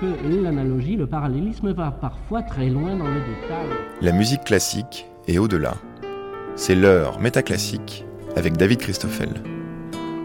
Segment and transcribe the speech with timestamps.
[0.00, 3.68] que l'analogie, le parallélisme va parfois très loin dans le détail.
[4.00, 5.74] La musique classique est au-delà.
[6.56, 8.04] C'est l'heure métaclassique
[8.36, 9.30] avec David Christoffel.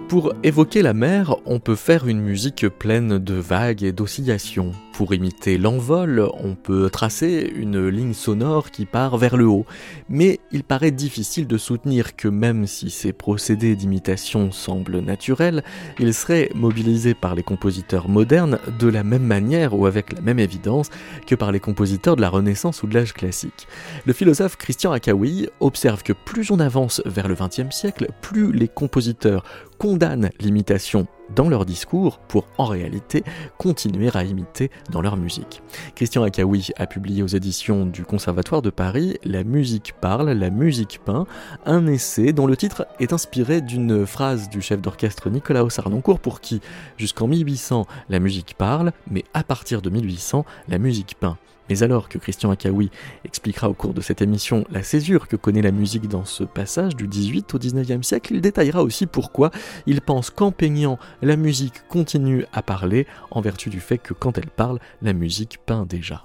[0.08, 4.72] Pour évoquer la mer, on peut faire une musique pleine de vagues et d'oscillations.
[5.00, 9.66] Pour imiter l'envol, on peut tracer une ligne sonore qui part vers le haut,
[10.10, 15.64] mais il paraît difficile de soutenir que même si ces procédés d'imitation semblent naturels,
[16.00, 20.38] ils seraient mobilisés par les compositeurs modernes de la même manière ou avec la même
[20.38, 20.90] évidence
[21.26, 23.70] que par les compositeurs de la Renaissance ou de l'âge classique.
[24.06, 28.68] Le philosophe Christian Akawi observe que plus on avance vers le XXe siècle, plus les
[28.68, 29.46] compositeurs
[29.78, 33.24] condamnent l'imitation dans leur discours pour en réalité
[33.58, 35.62] continuer à imiter dans leur musique.
[35.96, 41.00] Christian Akawi a publié aux éditions du Conservatoire de Paris La musique parle, la musique
[41.04, 41.26] peint,
[41.66, 46.42] un essai dont le titre est inspiré d'une phrase du chef d'orchestre Nicolas Sarnoncourt pour
[46.42, 46.62] qui,
[46.98, 51.38] jusqu'en 1800, la musique parle, mais à partir de 1800, la musique peint.
[51.70, 52.90] Mais alors que Christian Akawi
[53.26, 56.96] expliquera au cours de cette émission la césure que connaît la musique dans ce passage
[56.96, 59.52] du 18 au 19e siècle, il détaillera aussi pourquoi
[59.86, 64.38] il pense qu'en peignant, la musique continue à parler en vertu du fait que quand
[64.38, 66.24] elle parle, la musique peint déjà.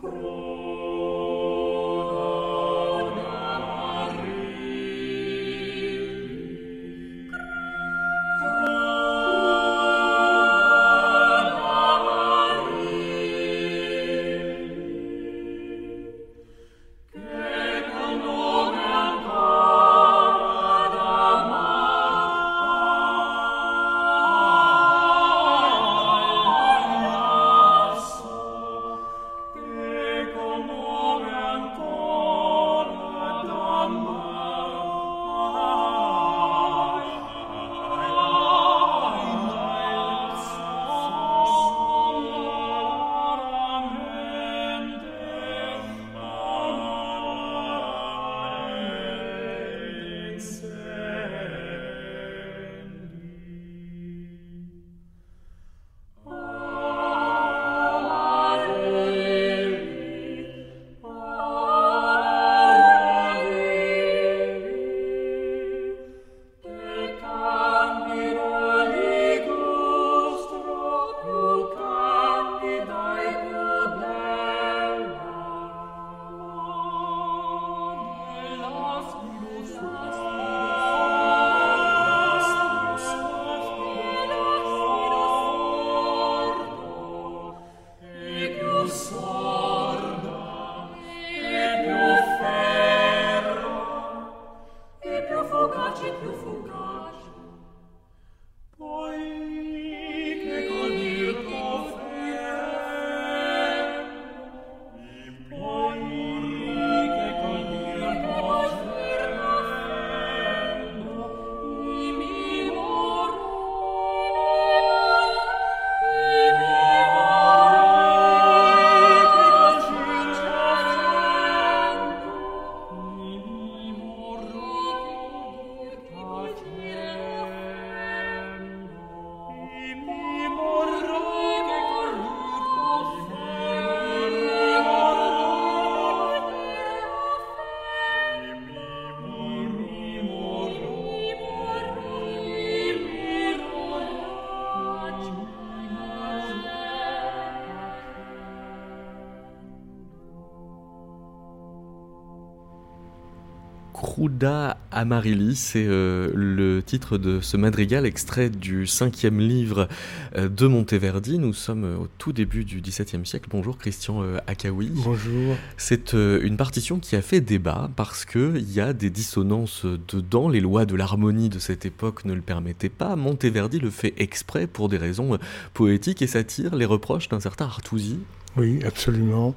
[154.05, 159.89] Cruda Amarili, c'est euh, le titre de ce madrigal extrait du cinquième livre
[160.37, 161.39] euh, de Monteverdi.
[161.39, 163.49] Nous sommes au tout début du XVIIe siècle.
[163.51, 164.91] Bonjour Christian euh, Akawi.
[164.93, 165.57] Bonjour.
[165.79, 170.51] C'est une partition qui a fait débat parce qu'il y a des dissonances dedans.
[170.51, 173.17] Les lois de l'harmonie de cette époque ne le permettaient pas.
[173.17, 175.39] Monteverdi le fait exprès pour des raisons
[175.73, 178.19] poétiques et s'attire les reproches d'un certain Artusi.
[178.59, 179.55] Oui, absolument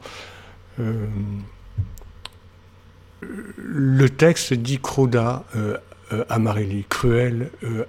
[3.21, 5.77] le texte dit Croda euh,
[6.13, 7.85] euh Amarelli, cruel euh.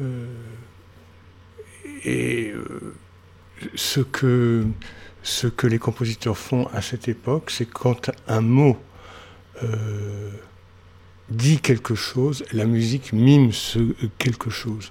[0.00, 0.26] Euh,
[2.04, 2.52] et
[3.76, 4.66] ce, que,
[5.62, 8.76] les compositeurs font à cette époque, c'est quand un mot
[11.28, 13.78] dit quelque chose, la musique mime ce
[14.18, 14.90] quelque chose.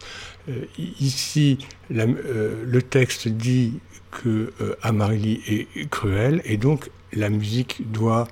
[0.77, 1.57] ici,
[1.89, 3.79] le texte dit
[4.11, 8.27] que Amarelli est cruel, et donc la musique doit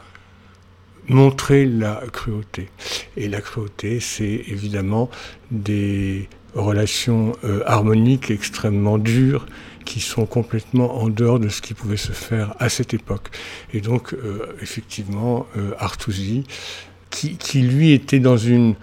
[1.09, 2.69] montrer la cruauté.
[3.17, 5.09] Et la cruauté, c'est évidemment
[5.51, 7.33] des, relations
[7.67, 9.45] harmoniques extrêmement dures
[9.85, 13.29] qui sont complètement en dehors de ce qui pouvait se faire à cette époque.
[13.71, 14.15] Et donc,
[14.59, 15.45] effectivement,
[15.77, 16.45] Artusi,
[17.11, 18.73] qui, qui, lui était dans une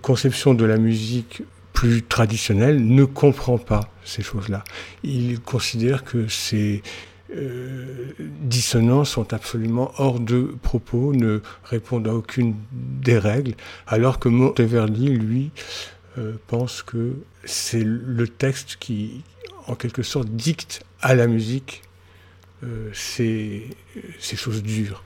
[0.00, 1.42] conception de la musique
[1.76, 4.64] plus traditionnelle, ne comprend pas ces choses-là.
[5.04, 6.82] Il considère que ces
[7.34, 13.54] euh, sont absolument hors de propos, ne répondent à aucune des règles,
[13.86, 15.50] alors que Monteverdi, lui,
[16.18, 17.14] euh, pense que
[17.44, 19.22] c'est le texte qui,
[19.66, 21.82] en quelque sorte, dicte à la musique
[22.64, 23.76] euh, ces
[24.20, 25.02] choses dures.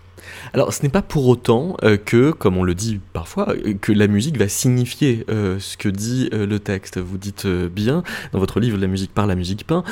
[0.52, 3.92] Alors, ce n'est pas pour autant euh, que, comme on le dit parfois, euh, que
[3.92, 6.98] la musique va signifier euh, ce que dit le texte.
[6.98, 9.84] Vous dites bien, dans votre livre La musique par la musique peint,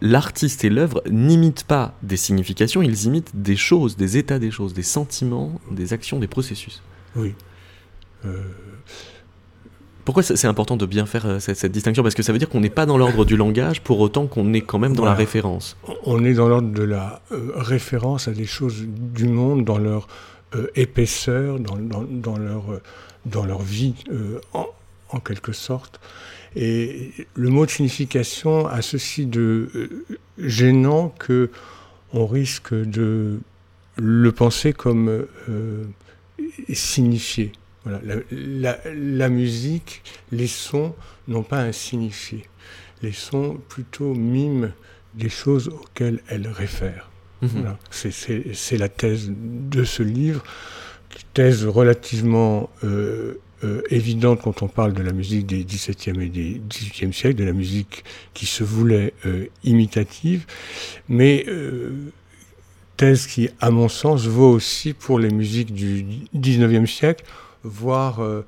[0.00, 4.74] l'artiste et l'œuvre n'imitent pas des significations, ils imitent des choses, des états des choses,
[4.74, 6.82] des sentiments, des actions, des processus.
[7.16, 7.34] Oui.
[10.04, 12.02] Pourquoi c'est important de bien faire euh, cette, distinction?
[12.02, 14.52] Parce que ça veut dire qu'on n'est pas dans l'ordre du langage pour autant qu'on
[14.52, 15.76] est quand même dans la référence.
[16.04, 20.06] On est dans l'ordre de la euh, référence à des choses du monde dans leur
[20.54, 22.80] euh, épaisseur, dans, leur,
[23.24, 23.94] dans leur vie,
[24.52, 26.00] en, quelque sorte.
[26.54, 30.04] Et le mot de signification a ceci de
[30.38, 31.50] gênant que
[32.12, 33.40] on risque de
[33.96, 35.26] le penser comme
[36.72, 37.52] signifié.
[37.84, 38.00] Voilà,
[38.30, 40.02] la, musique,
[40.32, 40.94] les sons
[41.28, 42.44] n'ont pas un signifié.
[43.02, 44.72] Les sons plutôt miment
[45.14, 47.10] des choses auxquelles elles réfèrent.
[47.42, 47.48] Mhm.
[47.48, 47.78] Voilà.
[47.90, 50.42] C'est la thèse de ce livre,
[51.34, 53.34] thèse relativement euh,
[53.64, 57.44] euh, évidente quand on parle de la musique des XVIIe et des XVIIIe siècles, de
[57.44, 60.46] la musique qui se voulait euh, imitative,
[61.08, 61.44] mais
[62.96, 67.24] thèse qui, à mon sens, vaut aussi pour les musiques du XIXe siècle,
[67.64, 68.44] voire euh,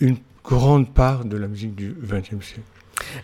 [0.00, 2.62] une grande part de la musique du XXe siècle.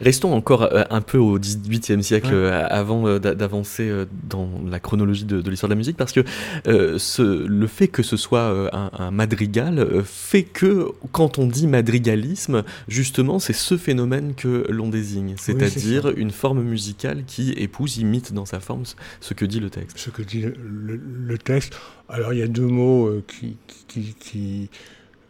[0.00, 5.48] Restons encore euh, un peu au XVIIIe siècle euh, avant d'avancer dans la chronologie de,
[5.48, 6.24] l'histoire de la musique, parce que
[6.64, 13.38] ce, le fait que ce soit un, madrigal fait que quand on dit madrigalisme, justement,
[13.38, 18.58] c'est ce phénomène que l'on désigne, c'est-à-dire une forme musicale qui épouse, imite dans sa
[18.58, 18.82] forme
[19.20, 19.98] ce que dit le texte.
[19.98, 21.78] Ce que dit le, texte.
[22.08, 23.56] Alors il y a deux mots qui,
[23.86, 24.70] qui, qui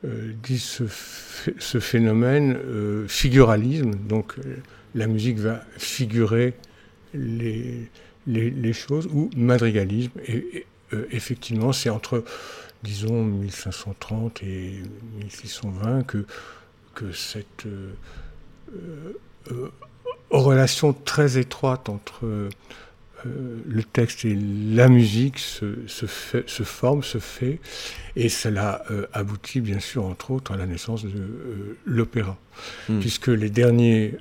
[0.02, 0.84] dit ce,
[1.58, 4.56] ce phénomène euh, figuralisme, donc euh,
[4.94, 6.54] la musique va figurer
[7.12, 7.88] les,
[8.26, 10.12] les, choses, ou madrigalisme.
[10.26, 10.66] Et,
[11.12, 12.24] effectivement, c'est entre,
[12.82, 14.82] disons, 1530 et
[15.18, 16.24] 1620 que,
[16.94, 17.66] que cette
[20.30, 22.48] relation très étroite entre
[23.26, 27.60] euh, le texte et la musique se, se, fait, se forment, se fait,
[28.16, 32.38] et cela euh, aboutit bien sûr entre autres à la naissance de euh, l'opéra,
[32.88, 33.00] hmm.
[33.00, 34.14] puisque les derniers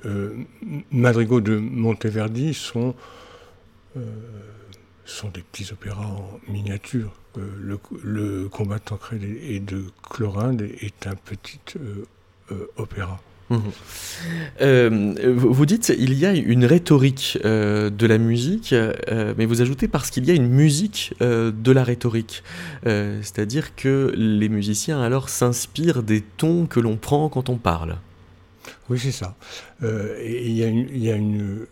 [0.90, 2.94] madrigaux de Monteverdi sont,
[5.04, 7.12] sont des petits opéras en miniature.
[7.36, 11.60] Le, le, combat de Tancred et de Chlorinde est un petit
[12.76, 13.20] opéra.
[14.60, 19.62] Euh, vous dites il y a une rhétorique euh, de la musique, euh, mais vous
[19.62, 22.42] ajoutez parce qu'il y a une musique de la rhétorique.
[22.84, 27.96] C'est-à-dire que les musiciens alors s'inspirent des tons que l'on prend quand on parle.
[28.88, 29.36] Oui, c'est ça.
[29.82, 31.66] Il y, a une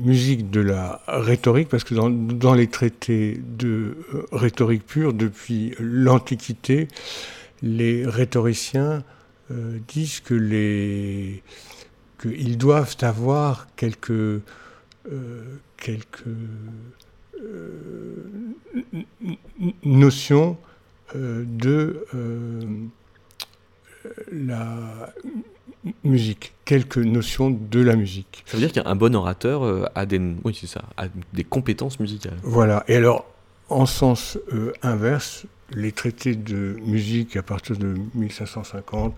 [0.00, 3.96] musique de la rhétorique, parce que dans, dans les traités de
[4.32, 6.88] rhétorique pure, depuis l'Antiquité,
[7.62, 9.04] les rhétoriciens
[9.50, 11.42] euh, disent que les
[12.20, 14.40] qu'ils doivent avoir quelques euh,
[15.78, 16.24] quelques
[17.40, 18.16] euh,
[19.84, 20.58] notions
[21.14, 22.04] de
[24.30, 25.14] la
[26.04, 28.44] musique, quelques notions de la musique.
[28.44, 32.36] Ça veut dire qu'un bon orateur a des, oui, ça, a des compétences musicales.
[32.42, 32.84] Voilà.
[32.88, 33.24] Et alors,
[33.70, 34.38] en sens
[34.82, 39.14] inverse, les traités de musique à partir de 1550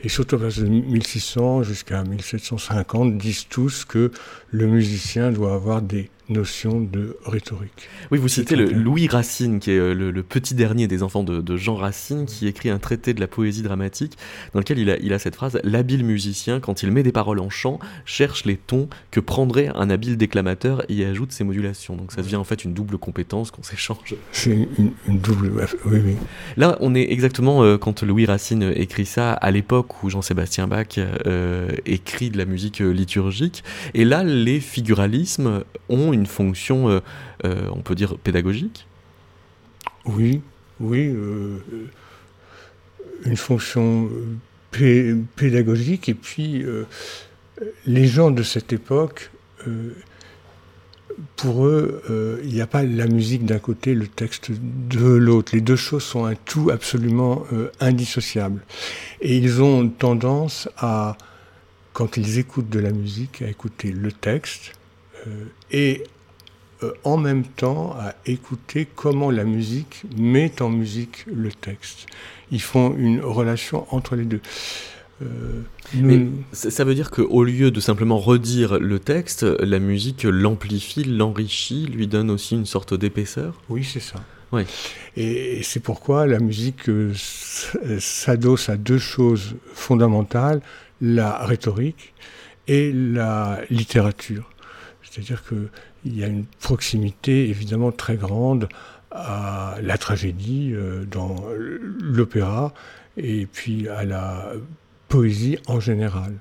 [0.00, 4.12] et surtout à partir de 1600 jusqu'à 1750 disent tous que
[4.50, 7.88] le musicien doit avoir des notion de rhétorique.
[8.10, 11.56] Oui, vous citez le Louis Racine, qui est euh, le, petit dernier des enfants de,
[11.56, 14.16] Jean Racine, qui écrit un traité de la poésie dramatique,
[14.52, 17.40] dans lequel il a, il a cette phrase L'habile musicien, quand il met des paroles
[17.40, 21.96] en chant, cherche les tons que prendrait un habile déclamateur et y ajoute ses modulations.
[21.96, 24.14] Donc ça devient en fait une double compétence qu'on s'échange.
[24.32, 25.66] C'est une, double.
[25.86, 26.16] Oui, oui.
[26.56, 30.98] Là, on est exactement euh, quand Louis Racine écrit ça, à l'époque où Jean-Sébastien Bach
[30.98, 33.64] euh, écrit de la musique liturgique.
[33.94, 37.00] Et là, les figuralismes ont une une fonction, euh,
[37.44, 38.86] euh, on peut dire, pédagogique?
[40.04, 40.40] Oui,
[40.80, 41.06] oui.
[41.08, 41.58] Euh,
[43.24, 44.08] une fonction
[44.70, 46.08] pédagogique.
[46.08, 46.64] Et puis,
[47.84, 49.32] les gens de cette époque,
[51.34, 55.52] pour eux, il n'y a pas la musique d'un côté, le texte de l'autre.
[55.52, 57.44] Les deux choses sont un tout absolument
[57.80, 58.62] indissociable.
[59.20, 61.18] Et ils ont tendance à,
[61.92, 64.77] quand ils écoutent de la musique, à écouter le texte
[65.70, 66.04] et
[66.84, 72.06] euh, en même temps à écouter comment la musique met en musique le texte.
[72.52, 74.40] Ils font une relation entre les deux.
[75.22, 75.62] Euh,
[75.94, 81.86] Mais ça veut dire qu'au lieu de simplement redire le texte, la musique l'amplifie, l'enrichit,
[81.86, 83.60] lui donne aussi une sorte d'épaisseur?
[83.68, 84.22] Oui, c'est ça.
[84.52, 84.62] Oui.
[85.16, 87.12] Et, c'est pourquoi la musique euh,
[87.98, 90.60] s'adosse à deux choses fondamentales,
[91.00, 92.14] la rhétorique
[92.68, 94.48] et la littérature.
[95.10, 95.68] C'est-à-dire que
[96.04, 98.68] il y a une proximité évidemment très grande
[99.10, 101.36] à la tragédie euh, dans
[102.00, 102.74] l'opéra
[103.16, 104.52] et puis à la
[105.08, 106.34] poésie en général.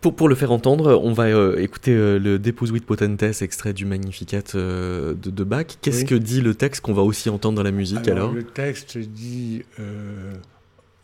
[0.00, 3.84] Pour, pour le faire entendre, on va euh, écouter euh, le Deposuit Potentes, extrait du
[3.84, 5.66] Magnificat de, de, Bach.
[5.82, 8.96] Qu'est-ce que dit le texte qu'on va aussi entendre dans la musique alors, Le texte
[8.96, 9.62] dit,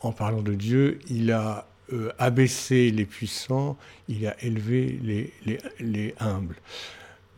[0.00, 1.68] en parlant de Dieu, il a
[2.18, 3.76] abaissé les puissants,
[4.08, 6.56] il a élevé les, les, les humbles.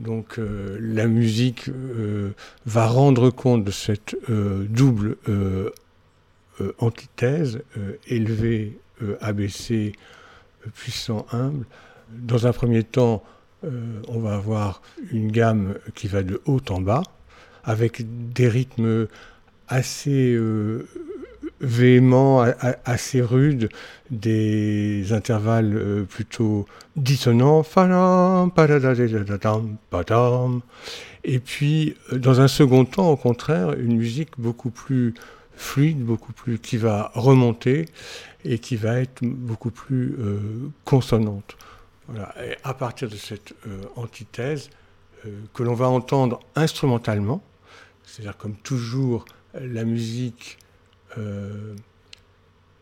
[0.01, 2.31] Donc euh, la musique euh,
[2.67, 5.17] va rendre compte de cette euh, double
[6.79, 7.63] antithèse,
[8.09, 8.77] élevé,
[9.21, 9.93] abaissé,
[10.75, 11.65] puissant, humble.
[12.11, 13.23] Dans un premier temps,
[13.63, 17.05] on va avoir une gamme qui va de haut en bas,
[17.63, 18.03] avec
[18.33, 19.07] des rythmes
[19.69, 20.37] assez
[21.61, 22.45] véhément,
[22.85, 23.69] assez rude,
[24.11, 27.65] des intervalles euh, plutôt dissonants.
[31.25, 35.15] Et puis, euh, dans un second temps, au contraire, une musique beaucoup plus
[35.57, 37.87] fluide, beaucoup plus qui va remonter
[38.45, 40.39] et qui va être beaucoup plus euh,
[40.85, 41.57] consonante.
[42.07, 42.35] Voilà.
[42.43, 43.53] Et à partir de cette
[43.97, 44.71] antithèse
[45.53, 47.43] que l'on va entendre instrumentalement,
[48.05, 50.59] c'est-à-dire comme toujours la musique
[51.17, 51.75] euh,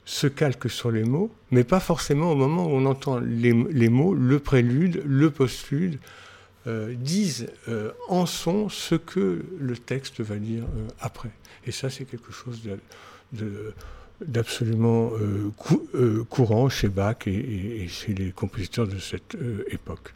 [0.05, 4.15] se calque sur les mots, mais pas forcément au moment où on entend les, mots,
[4.15, 5.99] le prélude, le postlude,
[6.69, 10.65] euh, disent euh, en son ce que le texte va dire
[11.01, 11.31] après.
[11.67, 12.63] Et ça, c'est quelque chose
[14.21, 15.11] d'absolument
[16.31, 19.37] courant chez Bach et, chez les compositeurs de cette
[19.69, 20.13] époque.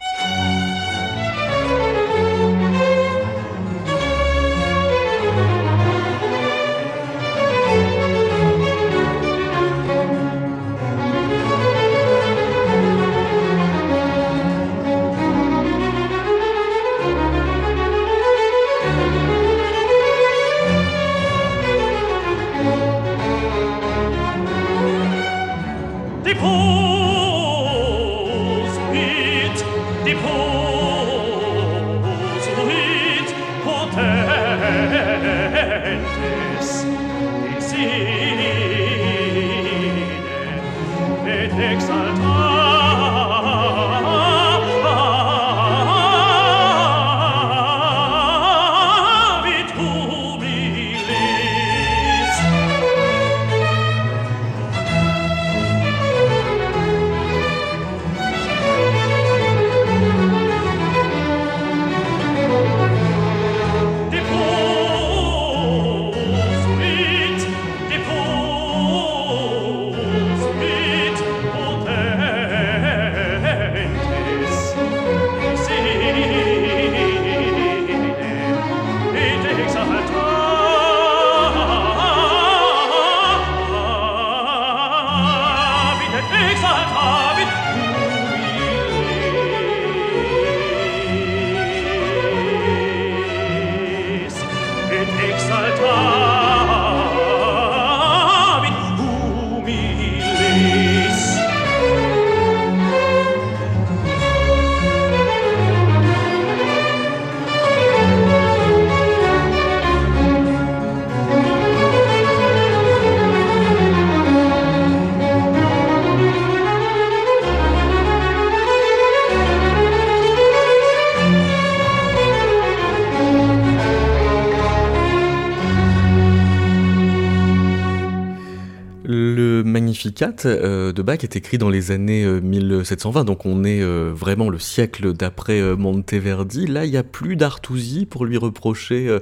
[130.22, 134.50] Euh, de Bach est écrit dans les années 1720, euh, donc on est euh, vraiment
[134.50, 136.66] le siècle d'après Monteverdi.
[136.66, 139.18] Là, il n'y a plus d'Artusi pour lui reprocher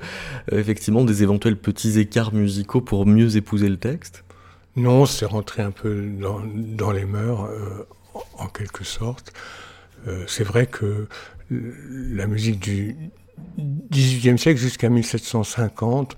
[0.51, 4.25] effectivement des éventuels petits écarts musicaux pour mieux épouser le texte
[4.77, 7.49] Non, c'est rentré un peu dans, les mœurs,
[8.39, 9.33] en, quelque sorte.
[10.27, 11.07] c'est vrai que
[11.51, 12.97] la musique du
[13.91, 16.17] XVIIIe siècle jusqu'à 1750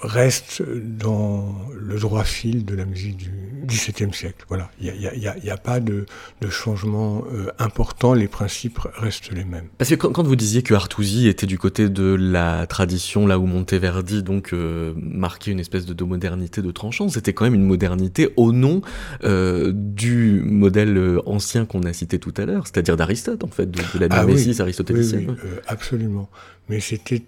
[0.00, 3.30] reste dans le droit fil de la musique du
[3.66, 4.44] XVIIe siècle.
[4.48, 6.06] Voilà, il n'y a, pas de,
[6.50, 9.66] changement euh, important, les principes restent les mêmes.
[9.78, 13.46] Parce que quand, vous disiez que Artusi était du côté de la tradition, là où
[13.46, 18.32] Monteverdi donc euh, marquait une espèce de, modernité de tranchant, c'était quand même une modernité
[18.36, 18.82] au nom
[19.24, 23.80] euh, du modèle ancien qu'on a cité tout à l'heure, c'est-à-dire d'Aristote en fait, de,
[23.98, 24.22] la ah,
[24.62, 25.36] aristotélicienne.
[25.68, 26.28] absolument
[26.72, 27.20] mais c'était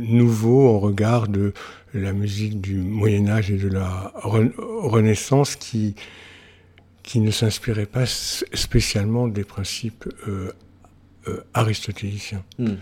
[0.00, 1.52] nouveau en regard de
[1.94, 5.94] la musique du Moyen Âge et de la Renaissance qui,
[7.04, 10.50] qui ne s'inspirait pas spécialement des principes euh,
[11.28, 12.42] euh, aristotéliciens.
[12.58, 12.74] Hmm.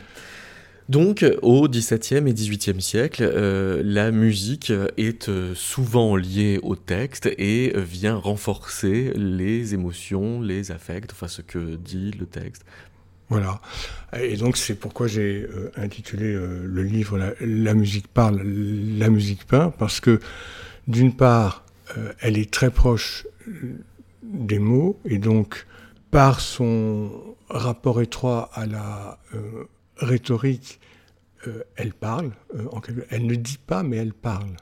[0.89, 7.75] Donc, au XVIIe et XVIIIe siècle, euh, la musique est souvent liée au texte et
[7.77, 12.65] vient renforcer les émotions, les affects, enfin ce que dit le texte.
[13.29, 13.61] Voilà.
[14.21, 19.47] Et donc c'est pourquoi j'ai euh, intitulé euh, le livre la, musique parle, la musique
[19.47, 20.21] peint, parce que
[20.87, 21.65] d'une part,
[21.97, 23.27] euh, elle est très proche
[24.23, 25.67] des mots, et donc
[26.11, 27.11] par son
[27.49, 29.19] rapport étroit à la
[29.97, 30.79] rhétorique,
[31.77, 32.33] elle parle.
[33.11, 34.57] elle ne dit pas, mais elle parle.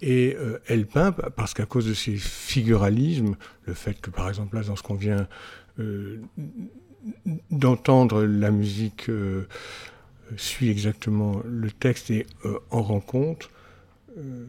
[0.00, 4.62] Et elle peint parce qu'à cause de ses figuralismes, le fait que par exemple là,
[4.62, 5.28] dans ce qu'on vient
[7.50, 9.46] d'entendre la musique euh,
[10.36, 13.50] suit exactement le texte et euh, en rend compte,
[14.18, 14.44] euh,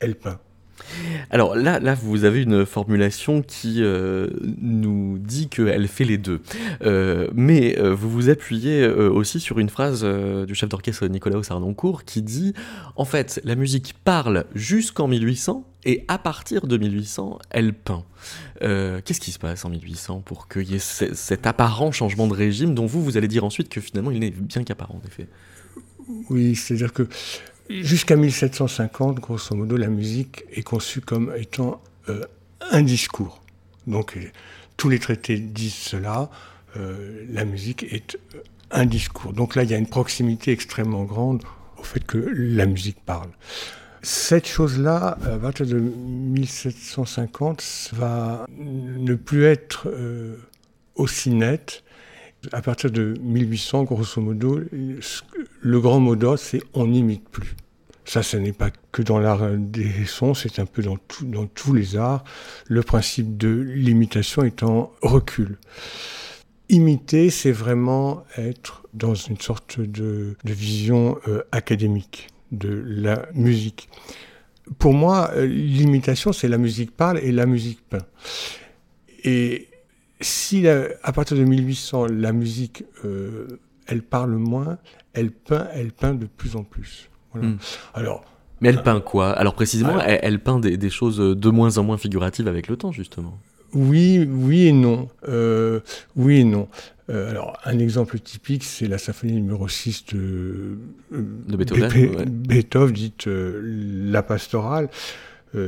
[0.00, 0.40] elle peint.
[1.30, 3.82] Alors là, là, vous avez une formulation qui
[4.60, 6.40] nous dit qu'elle fait les deux.
[7.34, 12.54] mais vous vous appuyez aussi sur une phrase du chef d'orchestre Nicolas Sarnoncourt qui dit
[12.96, 18.04] En fait, la musique parle jusqu'en 1800 et à partir de 1800, elle peint.
[18.62, 22.32] Euh, qu'est-ce qui se passe en 1800 pour qu'il y ait cet apparent changement de
[22.32, 25.28] régime dont vous, vous allez dire ensuite que finalement il n'est bien qu'apparent en effet?
[26.30, 27.08] Oui, c'est-à-dire que
[27.68, 32.24] jusqu'à 1750, grosso modo, la musique est conçue comme étant euh,
[32.70, 33.42] un discours.
[33.86, 34.24] Donc euh,
[34.76, 36.30] tous les traités disent cela,
[37.30, 38.18] la musique est
[38.72, 39.32] un discours.
[39.32, 41.44] Donc là, il y a une proximité extrêmement grande
[41.78, 43.30] au fait que la musique parle.
[44.02, 50.36] Cette chose-là, à partir de 1750, va ne plus être euh,
[50.94, 51.82] aussi nette.
[52.52, 54.60] À partir de 1800, grosso modo,
[55.64, 57.56] le grand mot d'ordre, c'est on n'imite plus.
[58.04, 61.72] Ça, ce n'est pas que dans l'art des sons, c'est un peu dans, dans tous
[61.72, 62.22] les arts.
[62.66, 65.56] Le principe de l'imitation en recul.
[66.68, 73.88] Imiter, c'est vraiment être dans une sorte de, vision euh, académique de la musique.
[74.78, 78.06] Pour moi, euh, l'imitation, c'est la musique parle et la musique peint.
[79.24, 79.68] Et
[80.20, 83.46] si à partir de 1800, la musique, euh,
[83.86, 84.78] elle parle moins,
[85.14, 87.08] elle peint, elle peint de plus en plus.
[87.34, 87.56] Hmm.
[87.94, 88.24] Alors,
[88.60, 89.30] mais elle peint quoi?
[89.30, 93.38] Alors précisément, elle, peint des, choses de moins en moins figuratives avec le temps, justement.
[93.74, 95.08] Oui, oui et non.
[95.28, 95.80] Euh,
[96.16, 96.68] oui et non.
[97.10, 100.78] Euh, alors, un exemple typique, c'est la symphonie numéro 6 de,
[101.10, 103.60] de Beethoven, Beethoven dite euh,
[104.10, 104.88] la pastorale.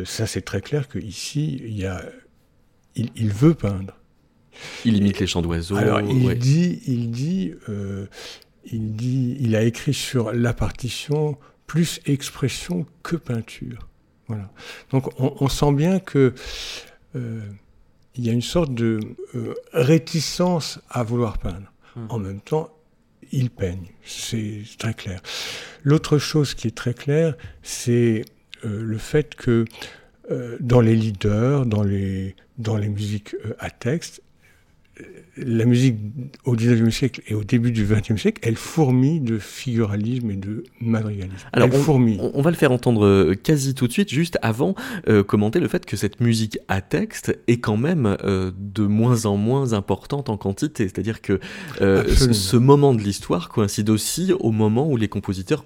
[0.04, 2.02] ça, c'est très clair qu'ici, il, y a,
[2.94, 3.94] il, veut peindre.
[4.84, 5.76] Il imite les chants d'oiseaux.
[5.76, 7.52] Alors, il, dit, il, dit,
[8.72, 13.88] il dit, il a écrit sur la partition plus expression que peinture.
[14.28, 14.50] Voilà.
[14.90, 16.34] Donc, on, on sent bien que
[18.16, 19.00] il y a une sorte de
[19.34, 21.72] euh, réticence à vouloir peindre.
[21.96, 22.06] Hum.
[22.10, 22.70] En même temps,
[23.32, 25.20] il peigne, c'est très clair.
[25.82, 28.24] L'autre chose qui est très claire, c'est
[28.64, 29.64] euh, le fait que
[30.30, 34.22] euh, dans les leaders, dans les, dans les musiques à texte,
[35.36, 35.96] la musique
[36.44, 40.64] au XIXe siècle et au début du XXe siècle, elle fourmille de figuralisme et de
[40.80, 41.46] madrigalisme.
[41.52, 44.74] Alors, on, on, va le faire entendre euh, quasi tout de suite, juste avant
[45.08, 49.26] euh, commenter le fait que cette musique à texte est quand même euh, de moins
[49.26, 50.84] en moins importante en quantité.
[50.84, 51.40] C'est-à-dire que
[51.78, 55.64] ce moment de l'histoire coïncide aussi au moment où les compositeurs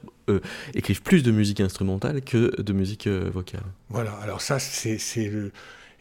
[0.75, 3.63] écrivent plus de musique instrumentale que de musique vocale.
[3.89, 4.99] Voilà, alors ça, c'est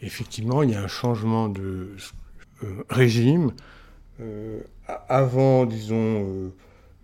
[0.02, 1.98] effectivement, il y a un changement de euh,
[2.90, 3.52] régime.
[4.22, 4.62] Euh,
[5.08, 6.52] avant, disons,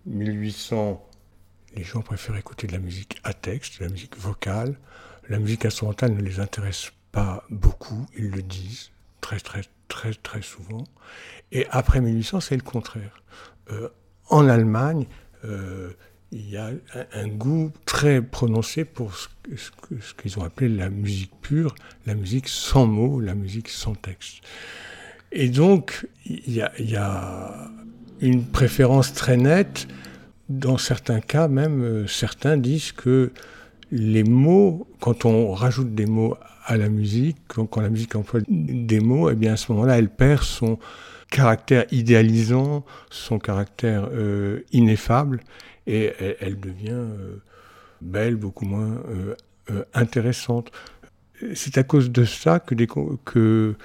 [0.05, 4.77] 1800, euh, les gens préfèrent écouter de la musique à texte, de la musique vocale.
[5.29, 8.91] La musique instrumentale ne les intéresse pas beaucoup, ils le disent
[9.21, 10.83] très très très très souvent.
[11.51, 13.23] Et après 1800, c'est le contraire.
[14.29, 15.07] en Allemagne,
[16.31, 16.71] il y a
[17.13, 19.29] un, goût très prononcé pour ce,
[20.17, 21.73] qu'ils ont appelé la musique pure,
[22.05, 24.43] la musique sans mots, la musique sans texte.
[25.31, 27.69] Et donc, il y a,
[28.21, 29.87] une préférence très nette.
[30.47, 33.31] Dans certains cas, même, euh, certains disent que
[33.91, 38.99] les mots, quand on rajoute des mots à la musique, quand, la musique emploie des
[38.99, 40.79] mots, eh bien à ce moment-là, elle perd son
[41.29, 45.41] caractère idéalisant, son caractère euh, ineffable,
[45.87, 47.41] et elle, devient euh,
[48.01, 49.03] belle, beaucoup moins
[49.93, 50.71] intéressante.
[51.53, 53.75] C'est à cause de ça que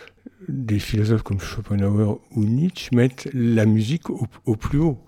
[0.48, 4.98] des philosophes comme Schopenhauer ou Nietzsche mettent la musique au plus haut.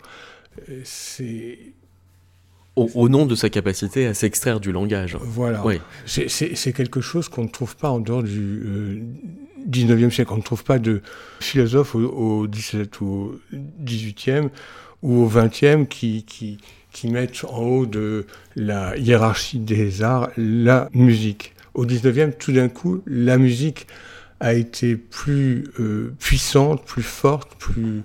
[0.84, 1.58] C'est
[2.76, 5.16] au, nom de sa capacité à s'extraire du langage.
[5.20, 5.64] Voilà.
[5.64, 5.80] Oui.
[6.06, 9.02] C'est quelque chose qu'on ne trouve pas en dehors du
[9.68, 10.32] 19e euh, siècle.
[10.32, 11.02] On ne trouve pas de
[11.40, 14.48] philosophe au, 17 ou au 18e
[15.02, 16.58] ou au 20e qui, qui,
[16.92, 21.54] qui mettent en haut de la hiérarchie des arts la musique.
[21.74, 23.86] Au 19e, tout d'un coup, la musique
[24.42, 28.02] a été plus euh, puissante, plus forte, plus,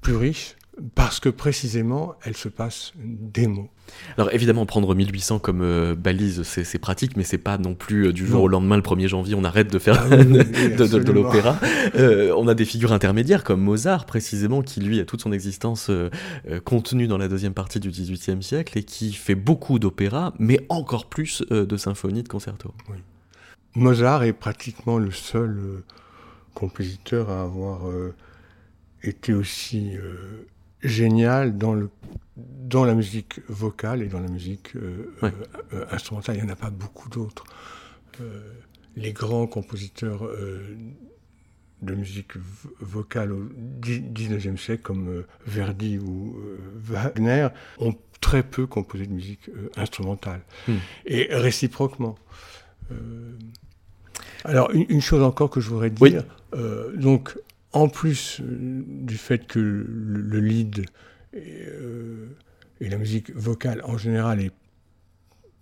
[0.00, 0.56] plus riche
[0.94, 3.68] parce que précisément, elle se passe des mots.
[4.16, 8.12] Alors évidemment, prendre 1800 comme euh, balise, c'est pratique, mais c'est pas non plus euh,
[8.12, 11.56] du jour au lendemain, le 1er janvier, on arrête de faire ah de, l'opéra.
[11.96, 15.90] Euh, on a des figures intermédiaires comme Mozart, précisément, qui lui a toute son existence
[16.64, 21.06] contenue dans la deuxième partie du XVIIIe siècle et qui fait beaucoup d'opéra, mais encore
[21.06, 22.72] plus de symphonies, de concertos.
[23.74, 25.82] Mozart est pratiquement le seul
[26.54, 27.82] compositeur à avoir
[29.02, 29.96] été aussi
[30.82, 31.90] génial dans, le,
[32.36, 36.36] dans la musique vocale et dans la musique euh, euh, instrumentale.
[36.36, 37.44] Il n'y en a pas beaucoup d'autres.
[38.20, 38.52] Euh,
[38.96, 40.28] les grands compositeurs
[41.80, 42.32] de musique
[42.80, 43.48] vocale au
[43.80, 46.36] XIXe siècle, comme Verdi ou
[46.74, 50.42] Wagner, ont très peu composé de musique instrumentale.
[50.66, 50.78] Hmm.
[51.06, 52.18] Et réciproquement.
[54.44, 56.24] Alors, une, chose encore que je voudrais dire.
[56.96, 57.36] donc,
[57.72, 60.86] en plus euh, du fait que le, lead
[61.34, 62.26] euh,
[62.80, 64.52] et, la musique vocale en général est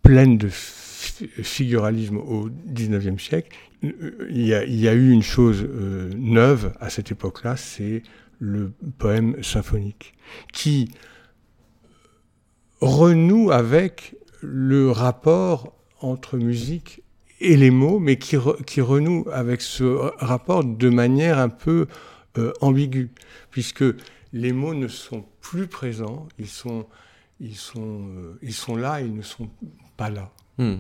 [0.03, 5.69] pleine de figuralisme au XIXe siècle, euh, il y, a, eu une chose
[6.17, 8.03] neuve à cette époque-là, c'est
[8.39, 10.15] le poème symphonique,
[10.53, 10.91] qui
[12.81, 17.03] renoue avec le rapport entre musique
[17.41, 21.87] et les mots, mais qui, qui renoue avec ce rapport de manière un peu
[22.37, 23.11] euh, ambiguë,
[23.51, 23.85] puisque
[24.33, 26.87] les mots ne sont plus présents, ils sont,
[27.41, 29.49] euh, ils sont là, ils ne sont
[29.97, 30.31] pas là.
[30.59, 30.79] Hmm.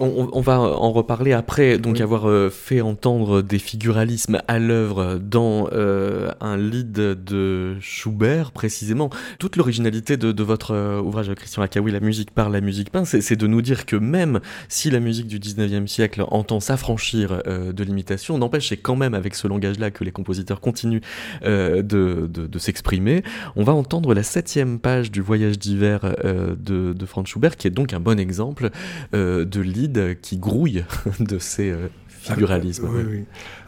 [0.00, 5.68] On, va en reparler après, donc avoir euh, fait entendre des figuralismes à l'œuvre dans
[5.72, 9.10] euh, un lead de Schubert, précisément.
[9.40, 13.34] Toute l'originalité de, votre euh, ouvrage, Christian Akawi, La musique par la musique peint, c'est
[13.34, 18.38] de nous dire que même si la musique du 19e siècle entend s'affranchir de l'imitation,
[18.38, 21.00] n'empêche, c'est quand même avec ce langage-là que les compositeurs continuent
[21.42, 23.22] de, de, s'exprimer.
[23.56, 27.72] On va entendre la septième page du Voyage d'hiver de, de Franz Schubert, qui est
[27.72, 28.70] donc un bon exemple
[29.14, 30.84] euh, de lead qui grouille
[31.20, 32.88] de ces euh, figuralismes.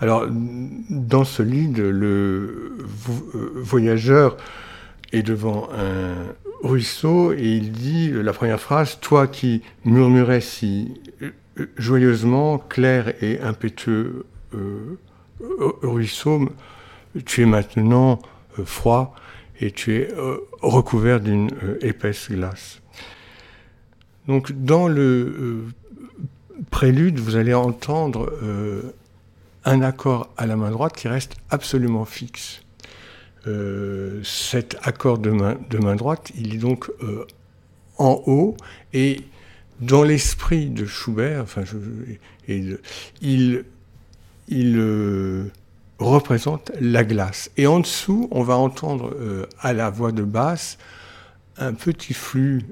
[0.01, 2.77] Alors, dans ce lead, le
[3.35, 4.37] euh, voyageur
[5.13, 11.01] est devant un ruisseau et il dit la première phrase Toi qui murmurais si
[11.77, 14.25] joyeusement, clair et impétueux
[15.83, 16.49] ruisseau,
[17.25, 18.21] tu es maintenant
[18.65, 19.15] froid
[19.61, 20.09] et tu es
[20.61, 22.80] recouvert d'une épaisse glace.
[24.31, 25.65] Donc dans le euh,
[26.71, 28.81] prélude, vous allez entendre euh,
[29.65, 32.63] un accord à la main droite qui reste absolument fixe.
[33.49, 36.93] Euh, cet accord de main, de main, droite, il est donc
[37.99, 38.57] en haut
[38.93, 39.23] et
[39.81, 41.65] dans l'esprit de Schubert, enfin,
[42.47, 43.65] il,
[44.49, 45.51] il
[45.99, 47.51] représente la glace.
[47.57, 49.13] Et en dessous, on va entendre
[49.59, 50.79] à la voix de basse
[51.57, 52.63] un petit flux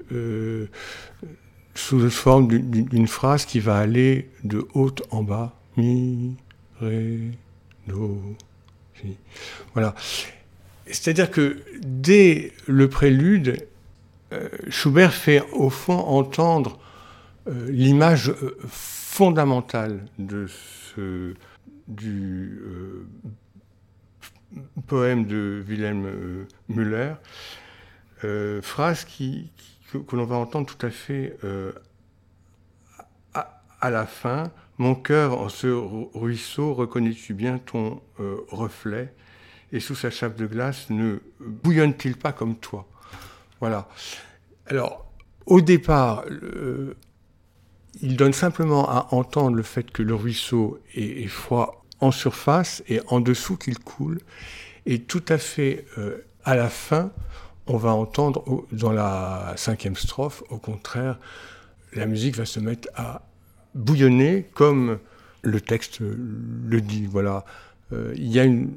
[1.79, 5.55] sous forme d'une phrase qui va aller de haut en bas.
[5.77, 6.37] Mi,
[6.81, 7.21] ré,
[7.87, 8.21] do,
[9.01, 9.17] si.
[9.75, 9.95] Voilà.
[10.87, 13.69] C'est-à-dire que dès le prélude,
[14.33, 16.81] euh, Schubert fait au fond entendre
[17.47, 21.35] euh, l'image euh, fondamentale de ce,
[21.87, 22.61] du
[24.89, 27.15] poème de Wilhelm Müller,
[28.63, 29.51] phrase qui,
[29.93, 31.73] que, l'on va entendre tout à fait euh,
[33.35, 34.51] à, la fin.
[34.79, 39.13] Mon cœur, en ce ruisseau, reconnais-tu bien ton euh, reflet?
[39.73, 42.89] Et sous sa chape de glace, ne bouillonne-t-il pas comme toi?
[43.61, 43.89] Voilà.
[44.67, 45.07] Alors,
[45.47, 46.25] au départ,
[48.01, 53.01] il donne simplement à entendre le fait que le ruisseau est, froid en surface et
[53.09, 54.21] en dessous qu'il coule.
[54.87, 57.11] Et tout à fait euh, à la fin,
[57.69, 61.19] on va entendre dans la cinquième strophe, au contraire,
[61.95, 63.23] la musique va se mettre à
[63.75, 64.99] bouillonner comme
[65.43, 67.07] le texte le dit.
[67.07, 67.45] Voilà.
[67.93, 68.69] Euh, il y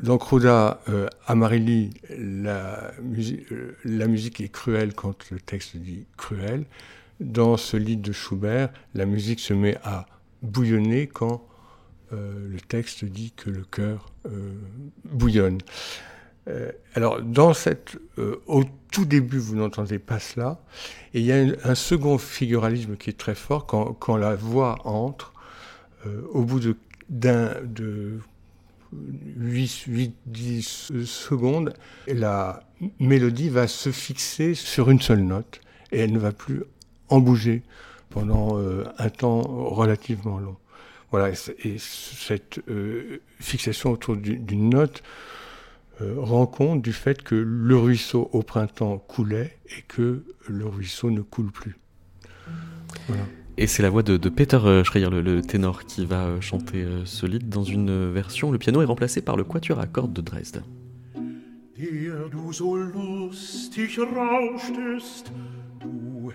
[0.00, 6.64] dans Croda, euh, Amarelli, la, musique est cruelle quand le texte dit cruel
[7.20, 10.06] dans ce lit de Schubert, la musique se met à
[10.42, 11.46] bouillonner quand
[12.12, 14.52] euh, le texte dit que le cœur euh,
[15.04, 15.58] bouillonne.
[16.48, 17.98] Euh, alors, dans cette,
[18.46, 20.60] au tout début, vous n'entendez pas cela,
[21.14, 25.32] et il y a un, second figuralisme qui est très fort quand, la voix entre.
[26.32, 26.76] au bout de,
[27.08, 28.18] d'un, de
[29.40, 31.72] 8-10 secondes,
[32.06, 32.62] la
[32.98, 35.60] mélodie va se fixer sur une seule note
[35.92, 36.62] et elle ne va plus
[37.08, 37.62] en bouger
[38.10, 40.56] pendant euh, un temps relativement long.
[41.10, 45.06] Voilà, et, cette euh, fixation autour d'une note euh,
[46.16, 51.20] rend compte du fait que le ruisseau au printemps coulait et que le ruisseau ne
[51.20, 51.76] coule plus.
[53.58, 57.64] Et c'est la voix de, Peter Schreier, le, ténor, qui va chanter ce lied dans
[57.64, 58.50] une version.
[58.50, 60.62] Le piano est remplacé par le quatuor à cordes de Dresde.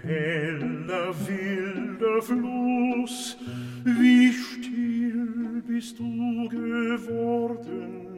[0.03, 3.37] heller wilder Fluss,
[3.85, 8.16] wie still bist du geworden,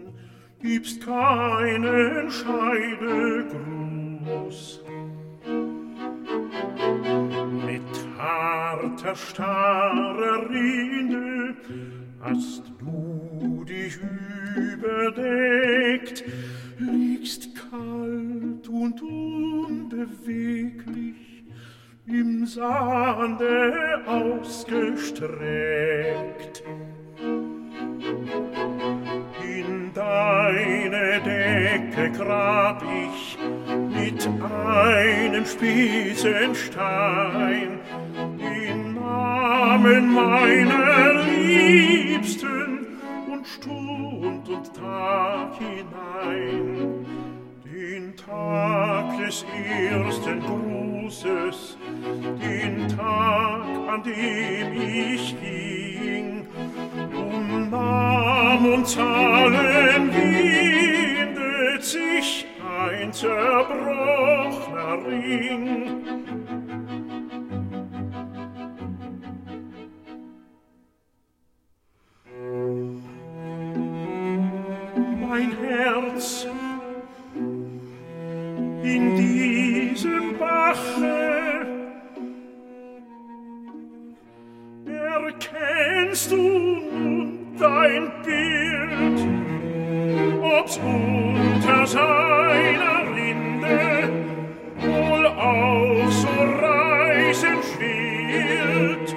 [0.62, 3.60] gibst keinen Scheidegruß.
[7.66, 7.82] Mit
[8.18, 11.56] harter, starrer Rinde
[12.22, 13.98] hast du dich
[14.56, 16.26] überdeckt,
[16.78, 21.46] liegst kalt und unbeweglich,
[22.06, 26.64] im Sande ausgestreckt.
[30.10, 33.38] In deine Decke grab ich
[33.96, 37.80] mit einem Spitzenstein
[38.40, 42.88] den Namen meiner Liebsten
[43.32, 47.06] und Stund und Tag hinein.
[47.64, 51.78] Den Tag des ersten Grußes
[52.42, 56.39] den Tag, an dem ich ging,
[57.14, 62.46] um Namen und Zahlen windet sich
[62.80, 66.04] ein zerbrochener Ring.
[75.22, 76.48] Mein Herz
[78.84, 81.59] in diesem Bache
[85.26, 89.20] erkennst du nun dein Bild,
[90.42, 94.10] ob's unter seiner Rinde
[94.78, 96.28] wohl auch so
[96.62, 99.16] reißend schwillt,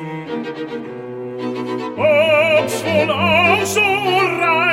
[1.96, 4.71] ob's wohl auch so reißend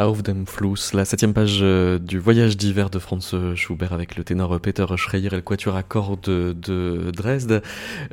[0.00, 4.24] Auf dem Fluss, la septième page euh, du Voyage d'hiver de Franz Schubert avec le
[4.24, 7.62] ténor Peter Schreier et le quatuor à cordes de, Dresde.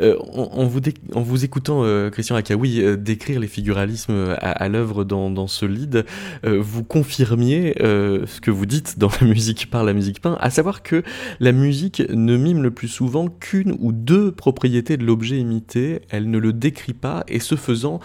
[0.02, 5.65] Euh, en, vous écoutant, euh, Christian Akaoui, décrire les figuralismes à, l'œuvre dans, dans, ce
[5.65, 6.06] lead,
[6.43, 10.84] vous confirmiez ce que vous dites dans la musique par la musique peint, à savoir
[10.84, 11.04] que
[11.39, 16.30] la musique ne mime le plus souvent qu'une ou deux propriétés de l'objet imité, elle
[16.30, 18.02] ne le décrit pas, et ce faisant,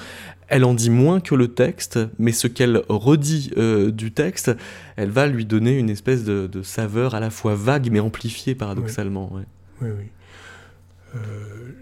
[0.48, 4.50] elle en dit moins que le texte, mais ce qu'elle redit euh, du texte,
[4.96, 9.30] elle va lui donner une espèce de, saveur à la fois vague mais amplifiée paradoxalement.
[9.32, 9.42] Oui,
[9.80, 10.10] oui.
[11.14, 11.72] Euh,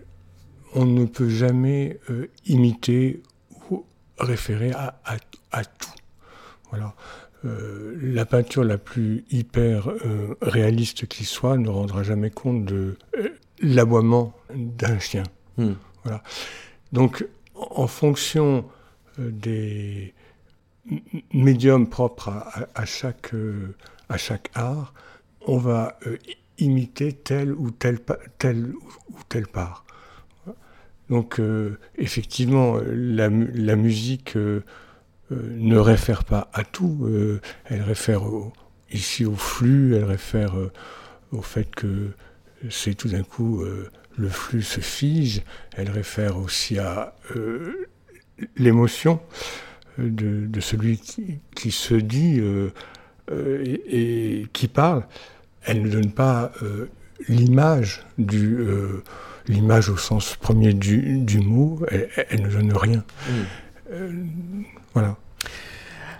[0.74, 3.22] on ne peut jamais euh, imiter
[4.18, 5.88] référer à, tout.
[6.70, 6.94] Voilà.
[7.42, 9.88] la peinture la plus hyper
[10.42, 12.96] réaliste qui soit ne rendra jamais compte de
[13.62, 15.22] l'aboiement d'un chien.
[15.56, 15.72] Hmm.
[16.04, 16.22] Voilà.
[16.92, 17.24] Donc,
[17.70, 18.64] en fonction
[19.18, 20.14] des
[21.32, 22.30] médiums propres
[22.74, 23.32] à, chaque,
[24.08, 24.94] à chaque art,
[25.46, 25.98] on va
[26.58, 27.98] imiter telle ou telle,
[28.38, 28.72] telle
[29.10, 29.84] ou telle part.
[31.10, 34.62] Donc euh, effectivement, la, musique euh,
[35.32, 37.08] euh, ne réfère pas à tout,
[37.64, 38.22] elle réfère
[38.92, 40.54] ici au flux, elle réfère
[41.32, 42.10] au fait que
[42.70, 43.64] c'est tout d'un coup
[44.20, 45.42] le flux se fige,
[45.76, 47.14] elle réfère aussi à
[48.56, 49.20] l'émotion
[49.98, 51.00] de, celui
[51.54, 52.40] qui, se dit
[53.30, 55.04] et, qui parle
[55.62, 56.88] elle ne donne pas euh,
[57.28, 59.02] l'image du euh,
[59.46, 62.98] l'image au sens premier du, mot, elle, ne donne rien.
[62.98, 63.32] Mm.
[63.92, 64.12] Euh,
[64.94, 65.16] voilà.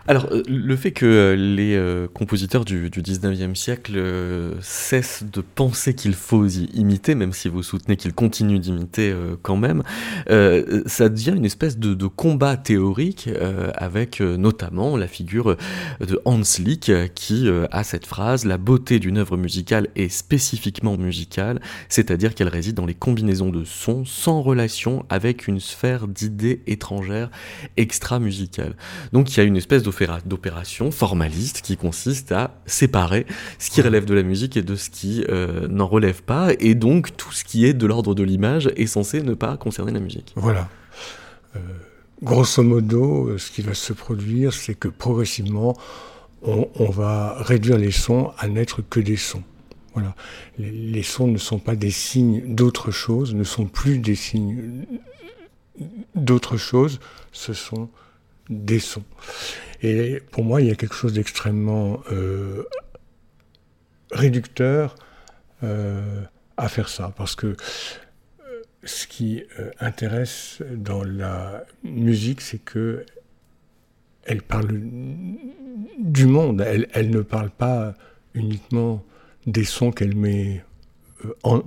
[0.08, 4.00] Alors, euh, le fait que euh, les euh, compositeurs du, 19e siècle
[4.60, 9.82] cessent de penser qu'il faut imiter, même si vous soutenez qu'ils continuent d'imiter quand même,
[10.86, 13.28] ça devient une espèce de, combat théorique
[13.74, 15.56] avec notamment la figure
[16.00, 21.60] de Hans Lick qui a cette phrase La beauté d'une œuvre musicale est spécifiquement musicale,
[21.88, 27.30] c'est-à-dire qu'elle réside dans les combinaisons de sons sans relation avec une sphère d'idées étrangères
[27.76, 28.74] extra-musicales.
[29.12, 29.82] Donc il y a une espèce
[30.24, 33.26] d'opération formaliste qui consiste à séparer
[33.58, 36.74] ce qui relève de la musique et de ce qui euh, n'en relève pas, et
[36.74, 40.00] donc tout ce qui est de l'ordre de l'image est censé ne pas concerner la
[40.00, 40.32] musique.
[40.36, 40.68] Voilà.
[41.56, 41.60] Euh,
[42.22, 45.76] grosso modo, euh, ce qui va se produire, c'est que progressivement,
[46.42, 49.42] on, va réduire les sons à n'être que des sons.
[49.92, 50.14] Voilà.
[50.58, 54.86] Les, les sons ne sont pas des signes d'autre chose, ne sont plus des signes
[56.14, 56.98] d'autre chose,
[57.32, 57.90] ce sont
[58.50, 59.04] des sons.
[59.82, 62.64] Et pour moi, il y a quelque chose d'extrêmement euh,
[64.10, 64.96] réducteur
[65.62, 66.22] euh,
[66.56, 67.54] à faire ça, parce que euh,
[68.84, 69.44] ce qui
[69.78, 73.06] intéresse dans la musique, c'est que
[74.24, 74.68] elle parle
[75.98, 76.60] du monde.
[76.60, 77.94] Elle, ne parle pas
[78.34, 79.02] uniquement
[79.46, 80.62] des sons qu'elle met
[81.42, 81.62] en,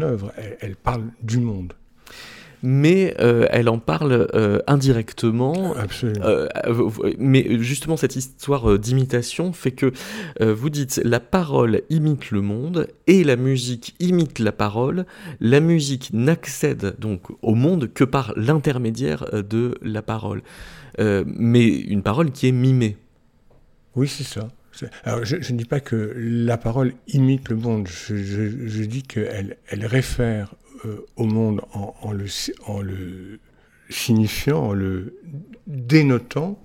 [0.00, 0.32] œuvre.
[0.60, 1.72] elle, parle du monde
[2.66, 5.76] mais euh, elle en parle euh, indirectement.
[6.02, 6.48] Euh,
[7.16, 9.92] mais justement, cette histoire d'imitation fait que
[10.40, 15.06] vous dites la parole imite le monde et la musique imite la parole.
[15.38, 20.42] La musique n'accède donc au monde que par l'intermédiaire de la parole.
[20.98, 22.96] mais une parole qui est mimée.
[23.94, 24.48] Oui, c'est ça.
[25.04, 29.86] Alors, je, ne dis pas que la parole imite le monde, je, dis qu'elle elle
[29.86, 30.54] réfère
[31.16, 32.26] au monde en, le,
[32.66, 33.38] en, le,
[33.88, 35.18] signifiant, en le
[35.66, 36.62] dénotant,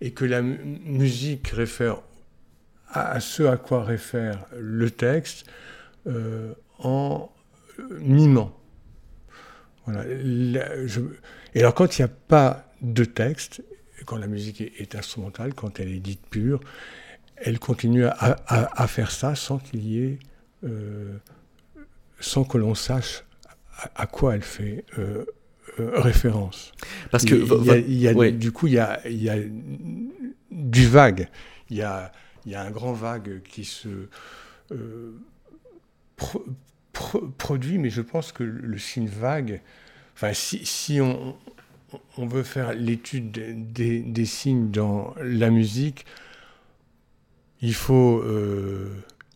[0.00, 2.02] et que la musique réfère
[2.88, 5.46] à, ce à quoi réfère le texte
[6.06, 7.30] euh, en
[8.00, 8.56] mimant.
[9.86, 10.04] Voilà.
[10.06, 13.62] et alors quand il n'y a pas de texte,
[14.06, 16.60] quand la musique est, instrumentale, quand elle est dite pure,
[17.36, 20.18] elle continue à, faire ça sans qu'il y ait,
[20.64, 21.16] euh,
[22.20, 23.24] sans que l'on sache
[23.94, 25.24] à, quoi elle fait euh,
[25.78, 26.72] euh, référence.
[27.10, 27.34] Parce que
[27.86, 29.36] il y a, du coup, il y a, il y a
[30.50, 31.28] du vague.
[31.70, 32.12] Il y a,
[32.44, 34.08] il y a un grand vague qui se
[34.72, 35.12] euh,
[37.38, 39.60] produit, mais je pense que le signe vague,
[40.14, 41.36] enfin, si, si on,
[42.18, 46.04] on veut faire l'étude des, des, signes dans la musique,
[47.62, 48.24] il faut,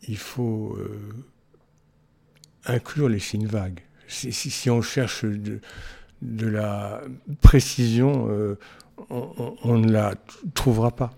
[0.07, 0.77] il faut
[2.65, 5.59] inclure les signes vagues si, on cherche de,
[6.47, 7.01] la
[7.41, 8.57] précision, euh,
[9.09, 10.15] on, ne la
[10.53, 11.13] trouvera pas.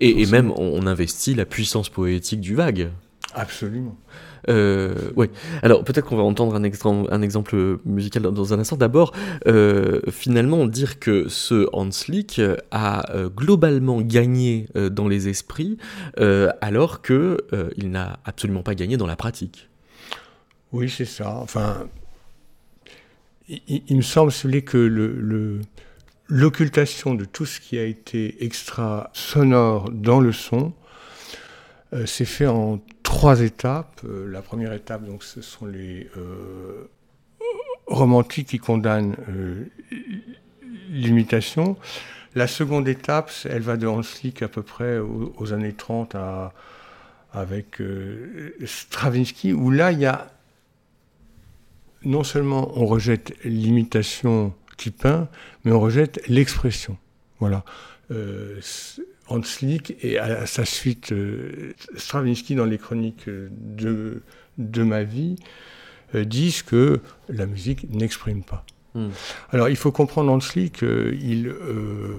[0.00, 2.90] Et, même, on investit la puissance poétique du vague.
[3.34, 3.96] Absolument.
[4.48, 5.28] Euh, oui.
[5.62, 8.76] Alors peut-être qu'on va entendre un, un, exemple musical dans, un instant.
[8.76, 9.12] D'abord,
[9.46, 12.40] euh, finalement, dire que ce Hans Lick
[12.72, 13.04] a
[13.36, 15.78] globalement gagné dans les esprits,
[16.60, 17.38] alors que
[17.76, 19.68] il n'a absolument pas gagné dans la pratique.
[20.72, 21.36] Oui, c'est ça.
[21.36, 21.86] Enfin,
[23.68, 24.32] il, me semble
[24.62, 25.60] que le,
[26.28, 30.72] l'occultation de tout ce qui a été extra sonore dans le son
[31.92, 34.00] euh, s'est fait en trois étapes.
[34.04, 36.88] Euh, la première étape, donc, ce sont les euh,
[37.86, 39.16] romantiques qui condamnent
[40.88, 41.76] l'imitation.
[42.34, 46.54] La seconde étape, elle va de Hanslick à peu près aux, années 30 à,
[47.34, 47.82] avec
[48.64, 50.32] Stravinsky, où là, il y a
[52.04, 55.28] non seulement on rejette l'imitation qui peint,
[55.64, 56.96] mais on rejette l'expression.
[57.40, 57.64] Voilà.
[58.10, 58.60] Euh,
[59.28, 64.22] Hanslick et à, sa suite euh, Stravinsky dans les chroniques de,
[64.58, 65.36] de ma vie
[66.14, 68.66] euh, disent que la musique n'exprime pas.
[68.94, 69.08] Hmm.
[69.50, 72.18] Alors il faut comprendre Hanslick qu'il euh,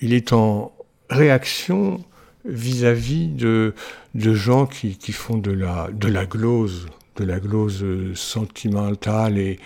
[0.00, 0.72] il est en
[1.10, 2.02] réaction
[2.46, 3.74] vis-à-vis de,
[4.14, 6.86] de gens qui, qui, font de la, de la glose,
[7.20, 9.58] de la glose sentimentale et,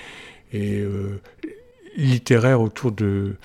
[0.52, 1.20] et euh,
[1.96, 3.36] littéraire autour de,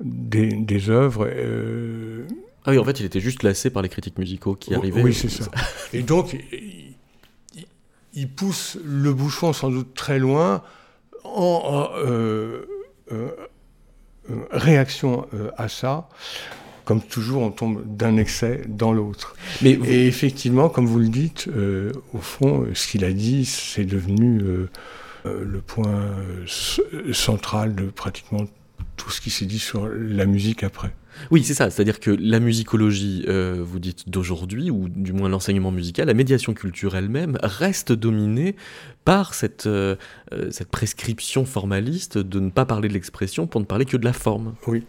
[0.00, 1.26] des, des œuvres.
[1.28, 2.26] Euh,
[2.64, 5.02] ah oui, en fait, il était juste lassé par les critiques musicaux qui arrivaient.
[5.02, 5.50] Oui, c'est ça.
[5.92, 6.94] Et donc, il,
[8.12, 10.62] il, pousse le bouchon sans doute très loin
[11.24, 12.66] en euh,
[14.50, 15.26] réaction
[15.56, 16.08] à ça
[16.88, 19.36] comme toujours, on tombe d'un excès dans l'autre.
[19.62, 24.40] Et effectivement, comme vous le dites, euh, au fond, ce qu'il a dit, c'est devenu
[24.40, 24.70] euh,
[25.26, 26.00] euh, le point
[27.12, 28.46] central de pratiquement
[28.96, 30.94] tout ce qui s'est dit sur la musique après.
[31.30, 31.70] Oui, c'est ça.
[31.70, 36.54] C'est-à-dire que la musicologie, euh, vous dites d'aujourd'hui, ou du moins l'enseignement musical, la médiation
[36.54, 38.56] culturelle même, reste dominée
[39.04, 39.96] par cette, euh,
[40.32, 44.04] euh, cette prescription formaliste de ne pas parler de l'expression pour ne parler que de
[44.04, 44.54] la forme.
[44.66, 44.84] Oui.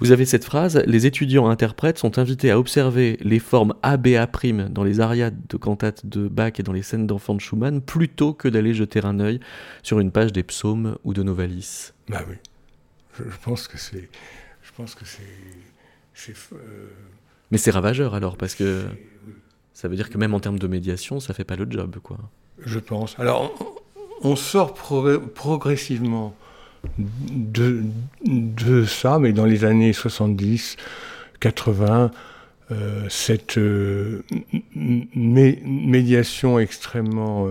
[0.00, 4.26] Vous avez cette phrase Les étudiants interprètes sont invités à observer les formes ABA'
[4.70, 8.32] dans les ariades de cantates de Bach et dans les scènes d'enfants de Schumann plutôt
[8.32, 9.40] que d'aller jeter un œil
[9.82, 11.92] sur une page des psaumes ou de Novalis.
[12.08, 12.36] Bah oui.
[13.18, 14.08] Je, pense que c'est.
[14.72, 16.32] Je pense que c'est.
[16.52, 16.56] Euh,
[17.50, 18.84] Mais c'est ravageur alors, parce que
[19.74, 22.18] ça veut dire que même en termes de médiation, ça fait pas le job, quoi.
[22.64, 23.18] Je pense.
[23.18, 23.52] Alors,
[24.22, 26.34] on, sort progressivement
[26.98, 27.82] de,
[28.24, 30.76] de, ça, mais dans les années 70,
[31.40, 32.10] 80,
[32.70, 34.22] euh, cette euh,
[34.74, 37.46] médiation extrêmement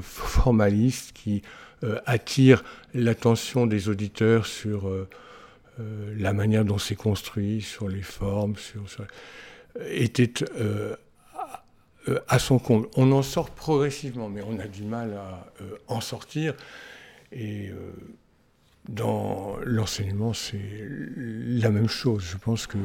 [0.00, 1.42] formaliste qui
[2.06, 2.64] attire
[2.94, 4.90] l'attention des auditeurs sur
[5.78, 8.84] euh, euh, la manière dont c'est construit, sur les formes, sur,
[9.90, 10.32] était
[12.28, 12.88] à son compte.
[12.96, 15.52] On en sort progressivement, mais on a du mal à
[15.88, 16.54] en sortir.
[17.32, 17.70] Et
[18.88, 20.60] dans l'enseignement, c'est
[21.16, 22.24] la même chose.
[22.24, 22.78] Je pense que,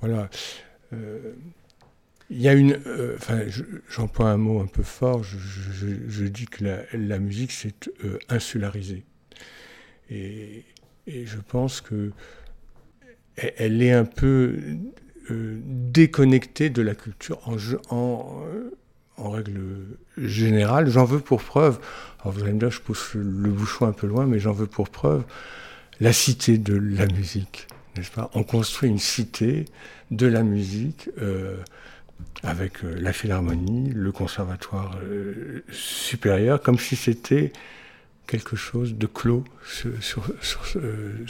[0.00, 0.30] voilà,
[2.30, 2.80] il y a une.
[2.86, 3.42] Euh, enfin,
[3.88, 5.22] j'emploie un mot un peu fort.
[5.22, 9.04] Je, dis que la, musique, c'est euh, insularisé.
[10.10, 10.64] Et,
[11.06, 12.10] je pense que
[13.36, 14.58] elle est un peu
[15.30, 17.40] euh, déconnectée de la culture
[17.90, 18.42] en,
[19.18, 19.60] règle
[20.16, 20.88] générale.
[20.88, 21.78] J'en veux pour preuve.
[22.20, 24.66] Alors vous allez me dire, je pousse le bouchon un peu loin, mais j'en veux
[24.66, 25.24] pour preuve
[26.00, 28.30] la cité de la musique, n'est-ce pas?
[28.34, 29.66] On construit une cité
[30.10, 31.08] de la musique
[32.42, 37.52] avec euh, la Philharmonie, le Conservatoire euh, supérieur, comme si c'était
[38.26, 39.44] quelque chose de clos
[40.00, 40.24] sur,
[40.76, 41.24] euh,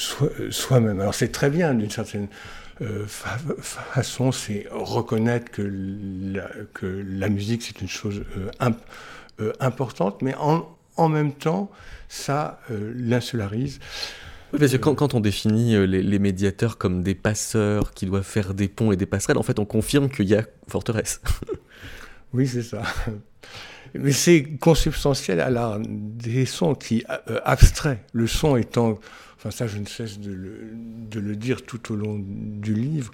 [0.50, 1.00] soi-même.
[1.00, 2.28] Alors c'est très bien d'une certaine
[3.06, 8.24] façon, c'est reconnaître que la, que la musique c'est une chose
[9.60, 11.70] importante, mais en, en, même temps,
[12.08, 13.78] ça l'insularise
[14.58, 18.68] parce que quand, on définit euh, les, médiateurs comme des passeurs qui doivent faire des
[18.68, 21.20] ponts et des passerelles, en fait, on confirme qu'il y a forteresse.
[22.32, 22.82] oui, c'est ça.
[23.94, 28.04] Mais c'est consubstantiel à l'art des sons qui euh, abstrait.
[28.12, 28.98] Le son étant,
[29.36, 33.12] enfin ça, je ne cesse de le, dire tout au long du livre.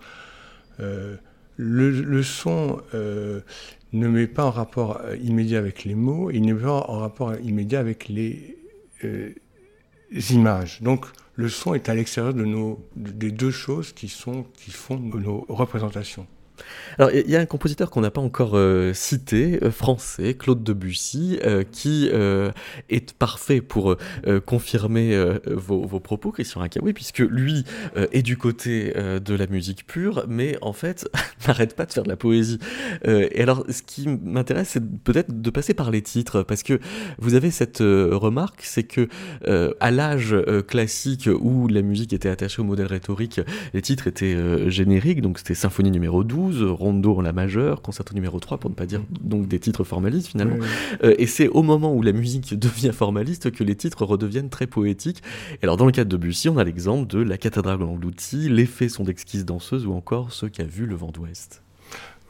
[0.81, 1.16] Euh,
[1.57, 6.87] le, son ne met pas en rapport immédiat avec les mots, il ne met pas
[6.89, 8.57] en rapport immédiat avec les
[10.31, 10.81] images.
[10.81, 11.07] Donc
[11.41, 15.47] le son est à l'extérieur de nos, des deux choses qui, sont, qui font nos
[15.49, 16.26] représentations.
[16.99, 20.63] Alors, il y a un compositeur qu'on n'a pas encore euh, cité, euh, français, Claude
[20.63, 22.11] Debussy, euh, qui
[22.89, 23.97] est parfait pour
[24.47, 27.65] confirmer vos, propos, Christian Rakawi, puisque lui
[27.97, 31.09] est du côté de la musique pure, mais en fait
[31.47, 32.59] n'arrête pas de faire de la poésie.
[33.05, 36.81] et alors, ce qui m'intéresse, c'est peut-être de passer par les titres, parce que
[37.19, 39.09] vous avez cette remarque, c'est que
[39.81, 40.35] à l'âge
[40.67, 43.41] classique où la musique était attachée au modèle rhétorique,
[43.75, 48.38] les titres étaient génériques, donc c'était symphonie numéro 12, Rondo en la majeure, concerto numéro
[48.40, 50.57] 3, pour ne pas dire donc des titres formalistes finalement.
[51.05, 54.66] Euh, et c'est au moment où la musique devient formaliste que les titres redeviennent très
[54.66, 55.22] poétiques.
[55.61, 58.66] Et alors dans le cas de Debussy, on a l'exemple de La cathédrale engloutie, Les
[58.66, 61.62] faits sont d'exquises danseuses ou encore Ce qu'a vu le vent d'ouest.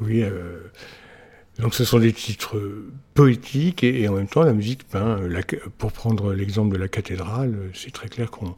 [0.01, 0.59] Oui, euh,
[1.59, 2.61] donc ce sont des titres
[3.15, 5.19] poétiques et, en même temps la musique peint.
[5.79, 8.55] pour prendre l'exemple de la cathédrale, c'est très clair qu'on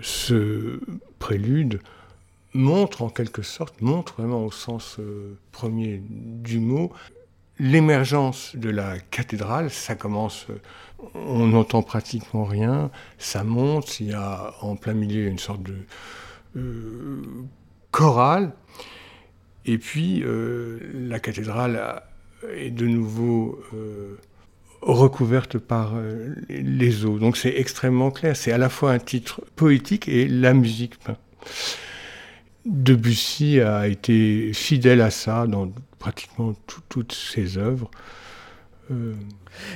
[0.00, 0.78] ce
[1.18, 1.80] prélude
[2.52, 6.92] montre en quelque sorte, montre vraiment au sens euh, premier du mot,
[7.60, 10.46] l'émergence de la cathédrale, ça commence,
[11.14, 15.76] on n'entend pratiquement rien, ça monte, il y a en plein milieu une sorte de
[16.56, 17.22] euh,
[17.90, 18.52] chorale,
[19.66, 22.02] et puis euh, la cathédrale
[22.56, 24.18] est de nouveau euh,
[24.80, 25.92] recouverte par
[26.48, 27.18] les eaux.
[27.18, 30.94] Donc c'est extrêmement clair, c'est à la fois un titre poétique et la musique.
[32.66, 36.54] Debussy a été fidèle à ça dans pratiquement
[36.88, 37.90] toutes ses œuvres.
[38.90, 39.14] Euh,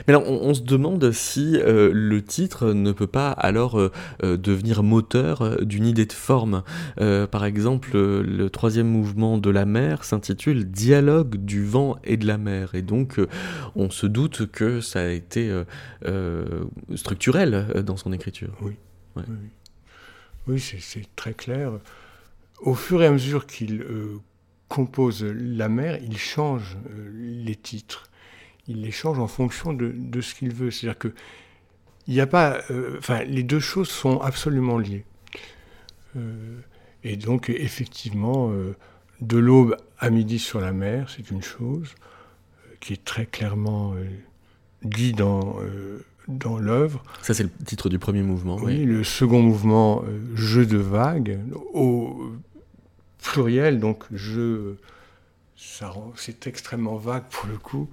[0.08, 3.90] Mais on, se demande si euh, le titre ne peut pas alors euh,
[4.22, 6.62] devenir moteur d'une idée de forme.
[6.96, 12.38] par exemple, le troisième mouvement de la mer s'intitule Dialogue du vent et de la
[12.38, 12.74] mer.
[12.74, 13.20] Et donc,
[13.76, 15.52] on se doute que ça a été
[16.94, 18.56] structurel dans son écriture.
[18.62, 18.76] Oui,
[19.16, 19.22] oui,
[20.48, 21.72] oui c'est très clair.
[22.60, 23.84] Au fur et à mesure qu'il
[24.68, 26.78] compose la mer, il change
[27.14, 28.10] les titres
[28.68, 30.70] il les change en fonction de, ce qu'il veut.
[30.70, 31.14] C'est-à-dire que
[32.06, 35.06] il n'y a pas, euh, les deux choses sont absolument liées.
[36.16, 36.58] Euh,
[37.02, 38.76] et donc, effectivement, euh,
[39.22, 41.94] de l'aube à midi sur la mer, c'est une chose
[42.80, 43.94] qui est très clairement
[44.82, 45.56] dit dans,
[46.28, 47.02] dans l'œuvre.
[47.22, 48.56] Ça, c'est le titre du premier mouvement.
[48.56, 50.02] Oui, le second mouvement,
[50.34, 51.38] jeu de vagues,
[51.72, 52.32] au
[53.22, 54.78] pluriel, donc jeu,
[56.16, 57.88] c'est extrêmement vague pour le coup.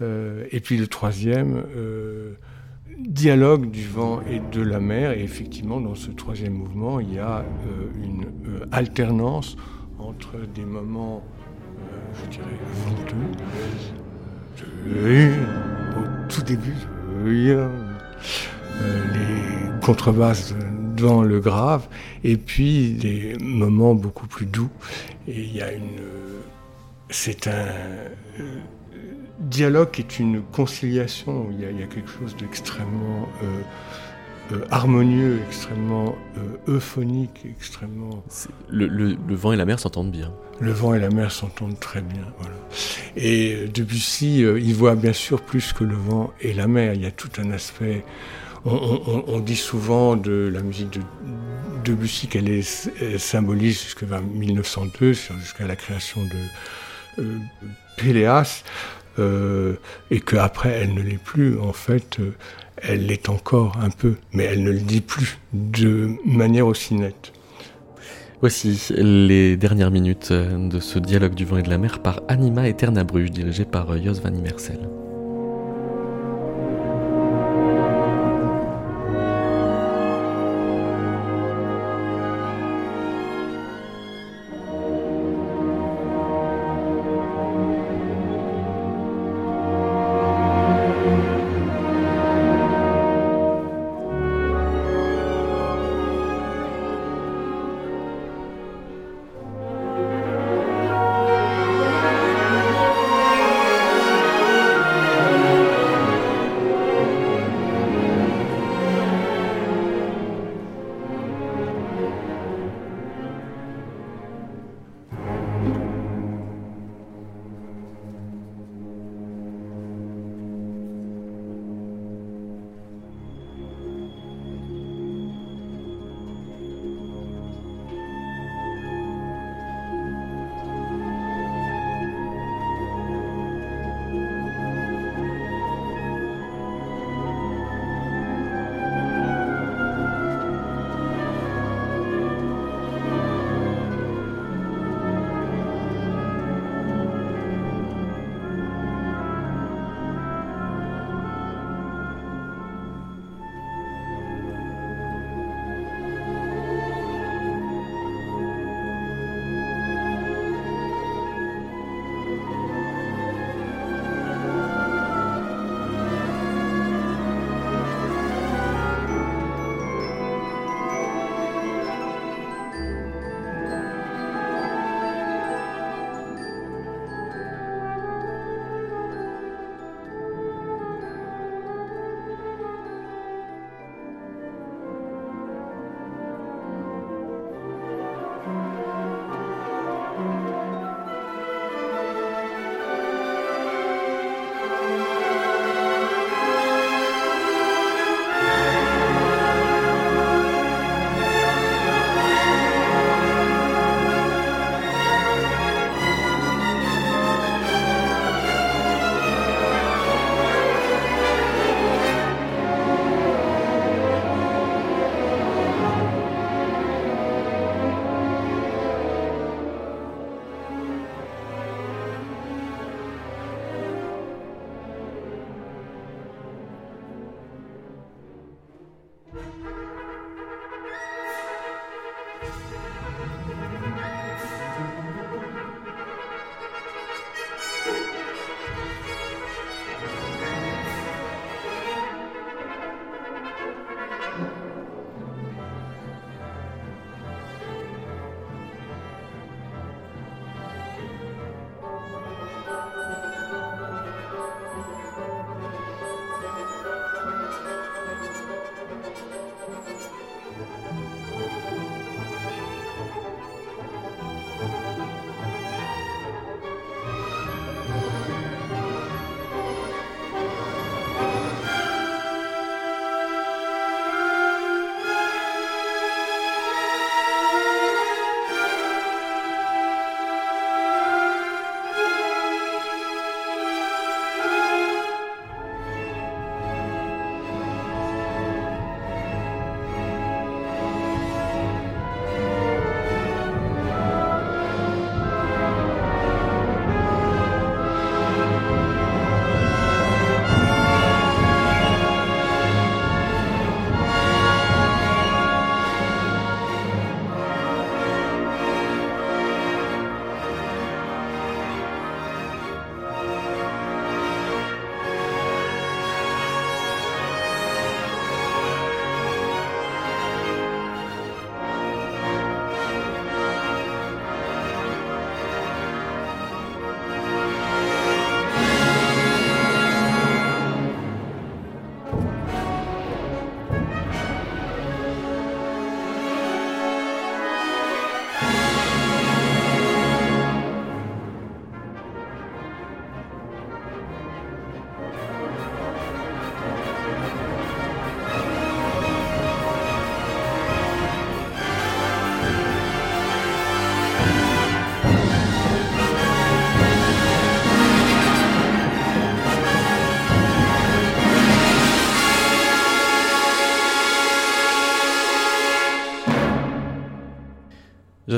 [0.00, 2.34] Euh, et puis le troisième, euh,
[2.98, 5.12] dialogue du vent et de la mer.
[5.12, 7.44] Et effectivement, dans ce troisième mouvement, il y a euh,
[8.02, 8.26] une
[8.72, 9.56] alternance
[9.98, 11.24] entre des moments,
[12.14, 12.44] je dirais,
[12.86, 13.16] venteux,
[15.96, 16.76] au tout début,
[17.24, 17.56] les
[19.82, 20.54] contrebasses
[20.96, 21.86] dans le grave,
[22.24, 24.70] et puis des moments beaucoup plus doux.
[25.26, 26.00] Et il y a une.
[27.10, 27.66] C'est un
[29.38, 31.48] dialogue est une conciliation.
[31.52, 33.28] Il il y a quelque chose d'extrêmement
[34.52, 38.22] euh, euh, harmonieux, extrêmement euh, euphonique, extrêmement.
[38.68, 40.32] Le, le, le, vent et la mer s'entendent bien.
[40.60, 42.22] Le vent et la mer s'entendent très bien.
[42.38, 42.54] Voilà.
[43.16, 46.94] Et Debussy, il voit bien sûr plus que le vent et la mer.
[46.94, 48.04] Il y a tout un aspect.
[48.64, 48.72] On,
[49.06, 51.00] on, on dit souvent de la musique de
[51.84, 57.24] Debussy qu'elle est symbolise jusqu'à 1902, jusqu'à la création de
[57.96, 58.64] Péléas.
[59.18, 59.74] Euh,
[60.10, 62.34] et qu'après elle ne l'est plus, en fait, euh,
[62.82, 67.32] elle l'est encore un peu, mais elle ne le dit plus de manière aussi nette.
[68.40, 72.68] Voici les dernières minutes de ce dialogue du vent et de la mer par Anima
[72.68, 74.78] Eterna Bruges, dirigé par Jos van Immersel.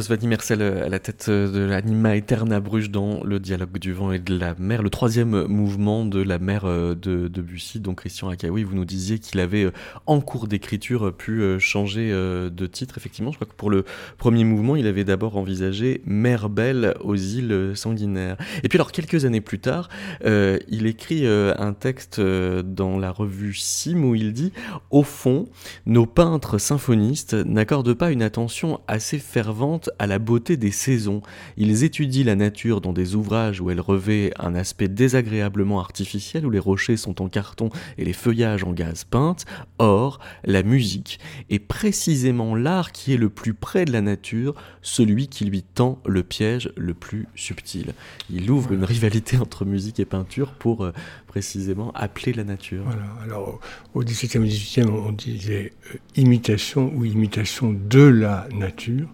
[0.01, 4.19] Josvani Mercel à la tête de l'anima Eterna Bruges dans le dialogue du vent et
[4.19, 7.81] de la mer, le troisième mouvement de la mer euh, de, de Bussy.
[7.81, 9.73] Donc Christian Akaoui, vous nous disiez qu'il avait euh,
[10.07, 12.97] en cours d'écriture pu euh, changer de titre.
[12.97, 13.85] Effectivement, je crois que pour le
[14.17, 18.39] premier mouvement, il avait d'abord envisagé Mer belle aux îles sanguinaires.
[18.63, 19.91] Et puis alors quelques années plus tard,
[20.25, 24.55] il écrit un texte dans la revue Sim où il dit
[24.91, 25.47] Au fond,
[25.85, 31.23] nos peintres symphonistes n'accordent pas une attention assez fervente à la beauté des saisons.
[31.57, 36.51] Ils étudient la nature dans des ouvrages où elle revêt un aspect désagréablement artificiel, où
[36.51, 39.45] les rochers sont en carton et les feuillages en gaz peinte.
[39.79, 41.19] Or, la musique
[41.49, 46.01] est précisément l'art qui est le plus près de la nature, celui qui lui tend
[46.07, 47.95] le piège le plus subtil.
[48.31, 50.93] Il ouvre une rivalité entre musique et peinture pour euh,
[51.27, 52.85] précisément appeler la nature.
[53.23, 53.61] Alors,
[53.95, 59.09] au XVIIe et XVIIIe, on disait euh, imitation ou imitation de la nature.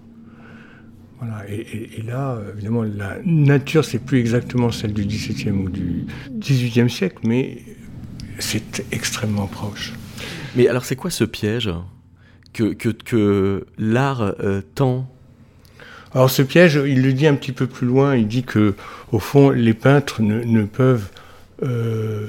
[1.19, 6.05] Voilà, et, là, évidemment, la nature, c'est plus exactement celle du XVIIe ou du
[6.39, 7.63] XVIIIe siècle, mais
[8.39, 9.95] c'est extrêmement proche.
[10.57, 11.71] Mais alors, c'est quoi ce piège
[12.53, 15.11] que, que, que l'art euh, tend?
[16.13, 18.15] Alors, ce piège, il le dit un petit peu plus loin.
[18.15, 18.75] Il dit que,
[19.11, 21.09] au fond, les peintres ne, ne peuvent
[21.63, 22.27] euh,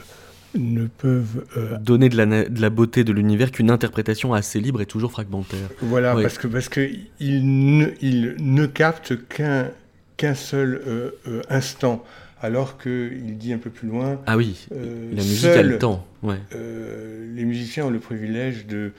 [0.56, 4.82] ne peuvent euh, donner de la, de la, beauté de l'univers qu'une interprétation assez libre
[4.82, 5.70] et toujours fragmentaire.
[5.82, 6.90] Voilà, parce que parce que
[7.20, 9.70] il ne, il ne capte qu'un
[10.16, 12.04] qu'un seul euh, euh, instant,
[12.42, 14.20] alors qu'il dit un peu plus loin.
[14.26, 16.06] Ah oui, la musique a le temps.
[16.24, 16.40] Ouais.
[16.52, 18.92] les musiciens ont le privilège de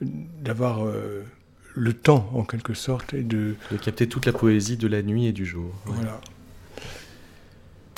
[0.00, 0.84] d'avoir
[1.74, 5.26] le temps en quelque sorte et de de capter toute la poésie de la nuit
[5.26, 5.72] et du jour.
[5.86, 6.20] Voilà.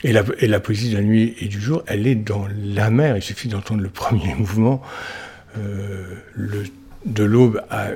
[0.04, 2.90] Et la, et la, poésie de la nuit et du jour, elle est dans la
[2.90, 3.16] mer.
[3.16, 4.82] Il suffit d'entendre le premier mouvement,
[5.56, 6.64] euh, le,
[7.06, 7.88] de l'aube à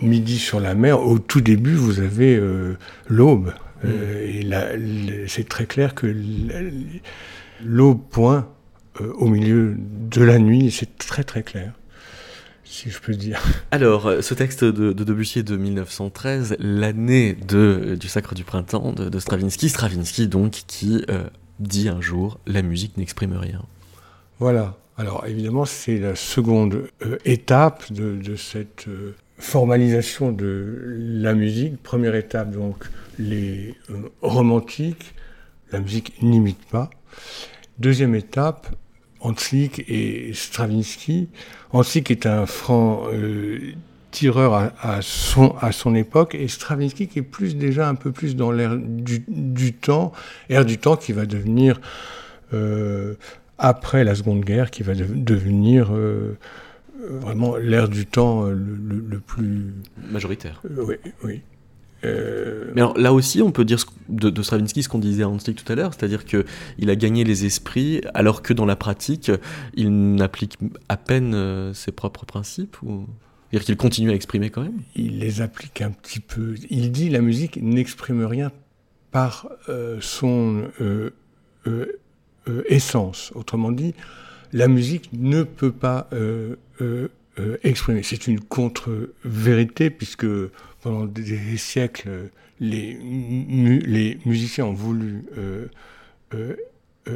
[0.00, 1.00] midi sur la mer.
[1.00, 2.76] Au tout début, vous avez euh,
[3.08, 3.52] l'aube.
[3.84, 5.08] Euh, mm.
[5.08, 6.14] et c'est très clair que
[7.64, 8.48] l'aube point
[9.00, 11.72] euh, au milieu de la nuit, c'est très très clair.
[12.64, 13.42] Si je peux dire.
[13.72, 19.08] Alors, ce texte de, de Debussy de 1913, l'année de, du Sacre du Printemps de,
[19.08, 21.04] de Stravinsky, Stravinsky donc, qui
[21.60, 23.62] dit un jour la musique n'exprime rien.
[24.38, 24.76] Voilà.
[24.96, 31.82] Alors évidemment, c'est la seconde euh, étape de, cette euh, formalisation de la musique.
[31.82, 32.84] Première étape, donc,
[33.18, 35.14] les euh, romantiques.
[35.72, 36.90] La musique n'imite pas.
[37.78, 38.74] Deuxième étape,
[39.20, 41.28] Hanslick et Stravinsky.
[41.72, 43.04] Hanslick est un franc
[44.10, 48.36] tireur à, son, à son époque, et Stravinsky qui est plus déjà un peu plus
[48.36, 50.12] dans l'ère du, temps,
[50.48, 51.80] ère du temps qui va devenir,
[52.52, 53.14] euh,
[53.58, 56.36] après la Seconde Guerre, qui va devenir euh,
[56.98, 59.74] vraiment l'ère du temps euh, le, plus...
[60.10, 60.60] Majoritaire.
[60.76, 61.42] oui, oui.
[62.02, 65.70] Mais alors là aussi, on peut dire de, Stravinsky ce qu'on disait à Hanslick tout
[65.70, 69.30] à l'heure, c'est-à-dire qu'il a gagné les esprits, alors que dans la pratique,
[69.74, 70.56] il n'applique
[70.88, 73.06] à peine ses propres principes ou...
[73.50, 76.54] C'est-à-dire qu'il continue à exprimer quand même Il les applique un petit peu.
[76.70, 78.52] Il dit la musique n'exprime rien
[79.10, 81.10] par euh, son euh,
[81.66, 81.98] euh,
[82.68, 83.32] essence.
[83.34, 83.94] Autrement dit,
[84.52, 86.08] la musique ne peut pas
[87.62, 88.02] exprimer.
[88.02, 90.26] C'est une contre-vérité puisque
[90.82, 92.30] pendant des siècles,
[92.60, 92.98] les,
[93.84, 95.24] les musiciens ont voulu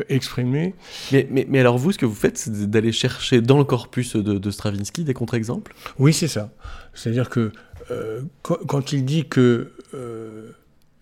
[0.08, 0.74] exprimé.
[1.12, 4.16] Mais, mais, mais, alors vous, ce que vous faites, c'est d'aller chercher dans le corpus
[4.16, 5.74] de, Stravinsky des contre-exemples?
[5.98, 6.52] Oui, c'est ça.
[6.94, 7.52] C'est-à-dire que
[7.90, 10.50] euh, quand, il dit que euh,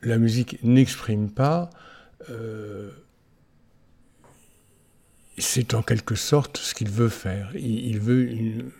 [0.03, 1.71] la musique n'exprime pas,
[5.39, 7.51] c'est en quelque sorte ce qu'il veut faire.
[7.55, 8.71] Il, veut une,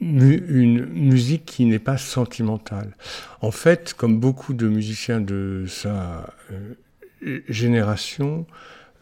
[0.00, 2.96] une musique qui n'est pas sentimentale.
[3.40, 6.34] En fait, comme beaucoup de musiciens de sa
[7.48, 8.46] génération,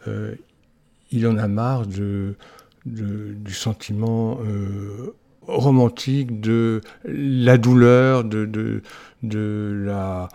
[0.07, 0.35] euh,
[1.11, 2.35] il en a marre du
[3.53, 5.15] sentiment euh,
[5.47, 8.81] romantique, de la douleur, de,
[9.23, 10.29] la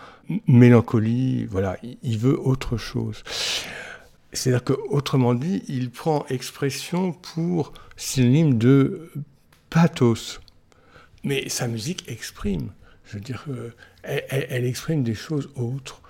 [0.47, 1.45] mélancolie.
[1.45, 3.23] Voilà, il veut autre chose.
[4.33, 9.11] C'est-à-dire qu'autrement dit, il prend expression pour synonyme de
[9.69, 10.41] pathos.
[11.23, 12.69] Mais sa musique exprime.
[13.05, 13.71] Je veux dire, euh,
[14.03, 16.01] elle, exprime des choses autres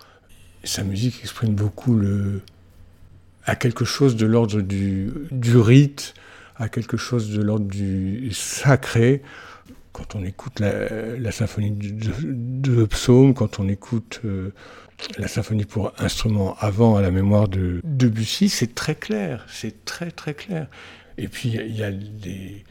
[0.66, 2.41] sa musique exprime beaucoup le,
[3.45, 6.13] à quelque chose de l'ordre du, du, rite,
[6.57, 9.22] à quelque chose de l'ordre du sacré.
[9.93, 14.49] Quand on écoute la, symphonie de, de, Psaume, quand on écoute euh,
[15.18, 20.11] la symphonie pour instrument avant à la mémoire de Debussy, c'est très clair, c'est très
[20.11, 20.68] très clair.
[21.18, 22.66] Et puis il y a des...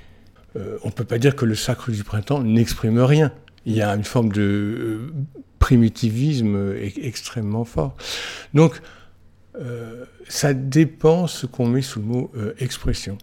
[0.57, 3.33] Euh, on peut pas dire que le sacre du printemps n'exprime rien.
[3.65, 5.13] Il y a une forme de euh,
[5.65, 7.97] primitivisme extrêmement fort.
[8.53, 8.83] Donc,
[9.59, 13.17] euh, ça dépend ce qu'on met sous le mot euh, expression.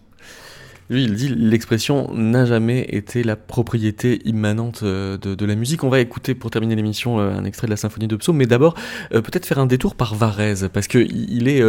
[0.92, 5.84] Lui, il dit l'expression n'a jamais été la propriété immanente euh, de, la musique.
[5.84, 8.44] On va écouter pour terminer l'émission euh, un extrait de la symphonie de Psaume, mais
[8.44, 8.74] d'abord
[9.14, 11.62] euh, peut-être faire un détour par Varèse, parce que il est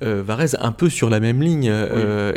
[0.00, 1.70] Varèse un peu sur la même ligne.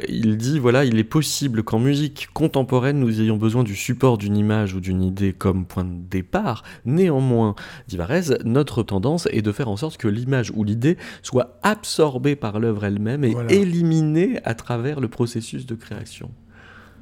[0.09, 4.35] il dit voilà, il est possible qu'en musique contemporaine nous ayons besoin du support d'une
[4.35, 6.63] image ou d'une idée comme point de départ.
[6.85, 7.55] Néanmoins,
[7.87, 12.35] dit Varèse, notre tendance est de faire en sorte que l'image ou l'idée soit absorbée
[12.35, 16.32] par l'œuvre elle-même et éliminée à travers le processus de création.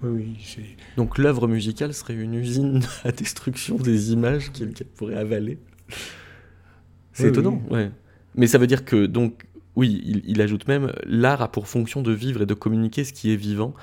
[0.03, 0.35] Oui,
[0.97, 5.59] Donc l'œuvre musicale serait une usine à destruction des images qu'elle pourrait avaler.
[7.13, 7.91] C'est étonnant, ouais.
[8.35, 9.43] Mais ça veut dire que, donc,
[9.75, 13.31] oui, il, ajoute même, l'art a pour fonction de vivre et de communiquer ce qui
[13.31, 13.73] est vivant.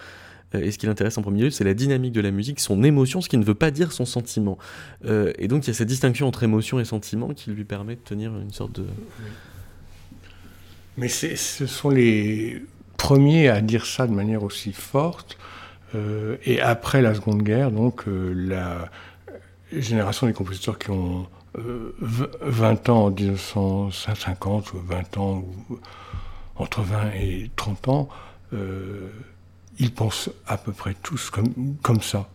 [0.55, 2.83] Euh, et ce qui l'intéresse en premier lieu, c'est la dynamique de la musique, son
[2.83, 4.59] émotion, ce qui ne veut pas dire son sentiment.
[5.05, 7.97] Euh, et donc il y a cette distinction entre émotion et sentiment qui lui permet
[7.97, 8.87] de tenir une sorte de...
[10.97, 12.63] Mais ce sont les
[12.97, 15.39] premiers à dire ça de manière aussi forte.
[15.95, 18.91] Euh, et après la Seconde Guerre, donc euh, la
[19.73, 25.79] génération des compositeurs qui ont 20 euh, ans en 1950 ou 20 ans ou
[26.57, 28.09] entre 20 et 30 ans,
[29.79, 32.29] ils pensent à peu près tous comme, comme ça.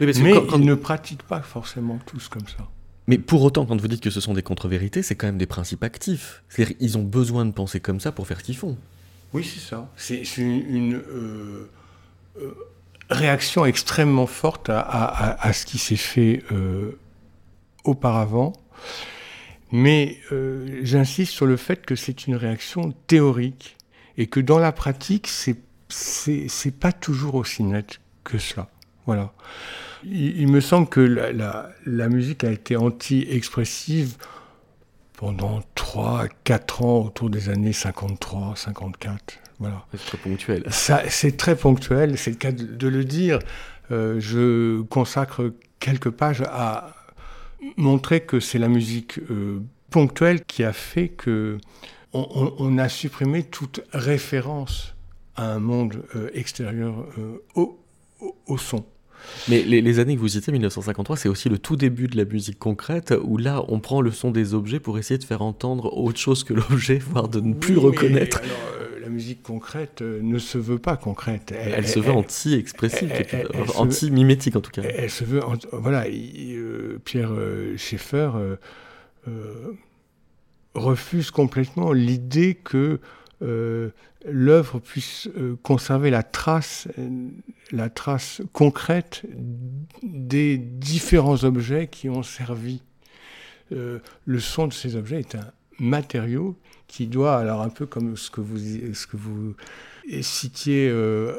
[0.00, 2.68] mais ils ne pratiquent pas forcément tous comme ça.
[3.06, 5.46] Mais pour autant, quand vous dites que ce sont des contre-vérités, c'est quand même des
[5.46, 6.42] principes actifs.
[6.48, 8.76] C'est-à-dire qu'ils ont besoin de penser comme ça pour faire ce qu'ils font.
[9.32, 9.90] Oui, c'est ça.
[9.96, 11.02] C'est une,
[13.14, 16.98] réaction extrêmement forte à, ce qui s'est fait euh,
[17.84, 18.52] auparavant.
[19.72, 23.76] Mais euh, j'insiste sur le fait que c'est une réaction théorique
[24.16, 25.56] et que dans la pratique, c'est
[25.88, 28.68] c'est pas toujours aussi net que cela.
[29.06, 29.32] Voilà.
[30.04, 34.16] Il, me semble que la, la, musique a été anti-expressive
[35.14, 39.38] pendant 3, 4 ans autour des années 53, 54.
[39.58, 39.86] Voilà.
[39.92, 40.64] C'est très ponctuel.
[41.08, 43.38] c'est très ponctuel, c'est le cas de, le dire.
[43.90, 46.94] Euh, je consacre quelques pages à
[47.76, 51.58] montrer que c'est la musique euh, ponctuelle qui a fait que
[52.16, 54.94] on, a supprimé toute référence
[55.34, 57.08] à un monde euh, extérieur
[57.56, 57.76] au,
[58.46, 58.84] au, son.
[59.48, 62.56] Mais les, années que vous citez, 1953, c'est aussi le tout début de la musique
[62.56, 66.20] concrète, où là, on prend le son des objets pour essayer de faire entendre autre
[66.20, 68.40] chose que l'objet, voire de ne plus reconnaître
[69.14, 71.54] musique concrète euh, ne se veut pas concrète.
[71.56, 73.12] Elle, se veut anti-expressive,
[73.76, 74.82] anti-mimétique en tout cas.
[74.82, 75.40] Elle, se veut,
[75.72, 78.30] voilà, euh, Pierre euh, Schaeffer
[80.74, 83.00] refuse complètement l'idée que
[83.40, 85.28] l'œuvre puisse
[85.62, 86.88] conserver la trace,
[87.70, 89.22] la trace concrète
[90.02, 92.82] des différents objets qui ont servi.
[93.70, 96.56] le son de ces objets est un matériau
[96.86, 99.54] qui doit, alors un peu comme ce que vous, ce que vous
[100.20, 101.36] citiez euh,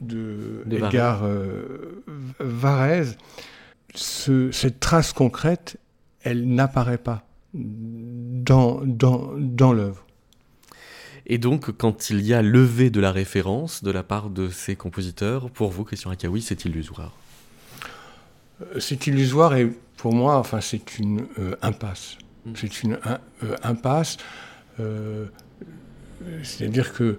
[0.00, 2.02] de, Edgar euh,
[2.40, 3.16] Varèse,
[3.94, 5.78] cette trace concrète,
[6.22, 10.04] elle n'apparaît pas dans, dans, dans l'œuvre.
[11.26, 14.74] Et donc, quand il y a levé de la référence de la part de ces
[14.74, 17.12] compositeurs, pour vous, Christian Akaoui, c'est illusoire?
[18.60, 21.26] Euh, C'est illusoire et pour moi, enfin, c'est une
[21.60, 22.18] impasse.
[22.46, 22.52] Mm.
[22.56, 24.16] C'est une euh, impasse.
[24.80, 25.26] Euh,
[26.42, 27.18] c'est-à-dire que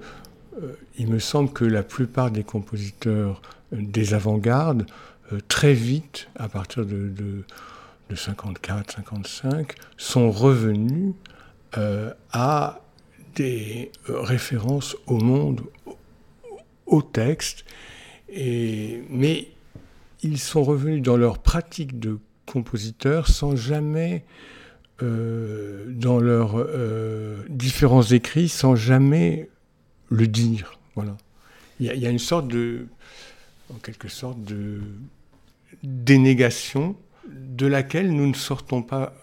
[0.61, 4.86] euh, il me semble que la plupart des compositeurs des avant-gardes,
[5.47, 7.43] très vite, à partir de, de,
[8.15, 11.15] 54, 55, sont revenus
[12.32, 12.82] à
[13.34, 15.63] des références au monde,
[16.86, 17.65] au, texte,
[18.30, 19.47] mais
[20.21, 24.24] ils sont revenus dans leur pratique de compositeur sans jamais
[25.03, 29.49] euh, dans leurs euh, différents écrits sans jamais
[30.09, 30.79] le dire.
[30.95, 31.17] Voilà.
[31.79, 32.85] Il y, a une sorte de,
[33.73, 34.79] en quelque sorte, de
[35.83, 36.95] dénégation
[37.27, 39.13] de laquelle nous ne sortons pas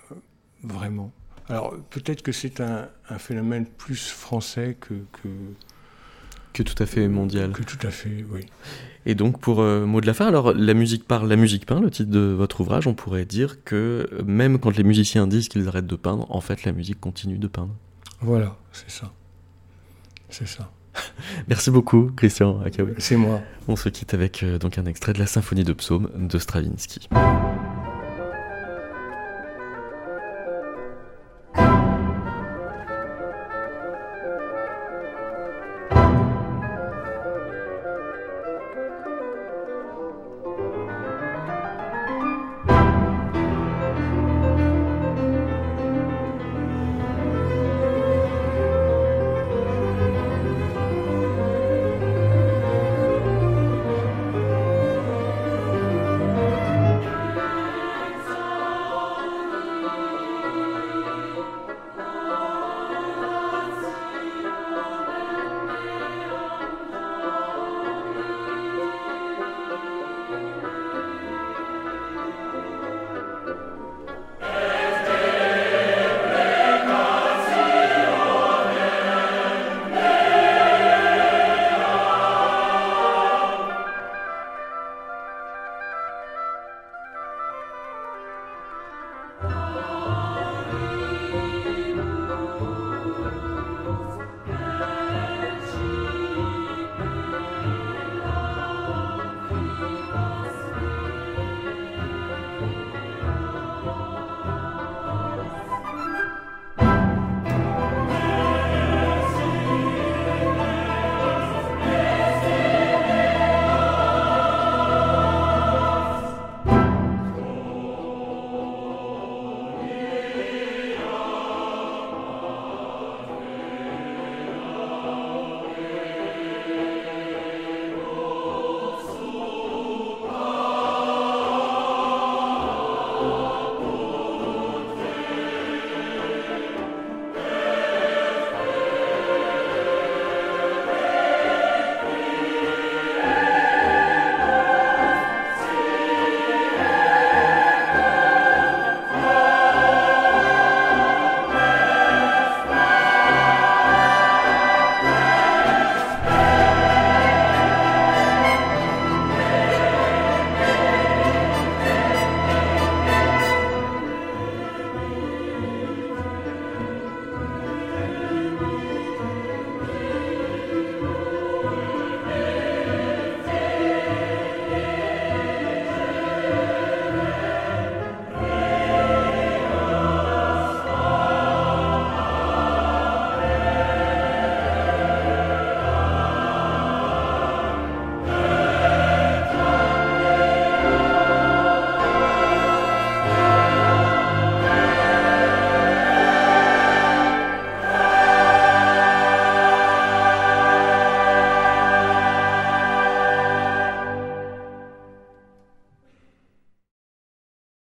[0.62, 1.12] vraiment.
[1.48, 5.28] Alors peut-être que c'est un, phénomène plus français que, que,
[6.52, 7.52] que tout à fait mondial.
[7.52, 8.46] Que tout à fait, oui.
[9.06, 11.80] Et donc, pour euh, mot de la fin, alors la musique parle, la musique peint,
[11.80, 15.68] le titre de votre ouvrage, on pourrait dire que même quand les musiciens disent qu'ils
[15.68, 17.74] arrêtent de peindre, en fait, la musique continue de peindre.
[18.20, 19.12] Voilà, c'est ça.
[20.28, 20.70] C'est ça.
[21.48, 22.92] Merci beaucoup, Christian Akawi.
[22.98, 23.40] C'est moi.
[23.68, 27.08] On se quitte avec euh, donc un extrait de la symphonie de psaume de Stravinsky.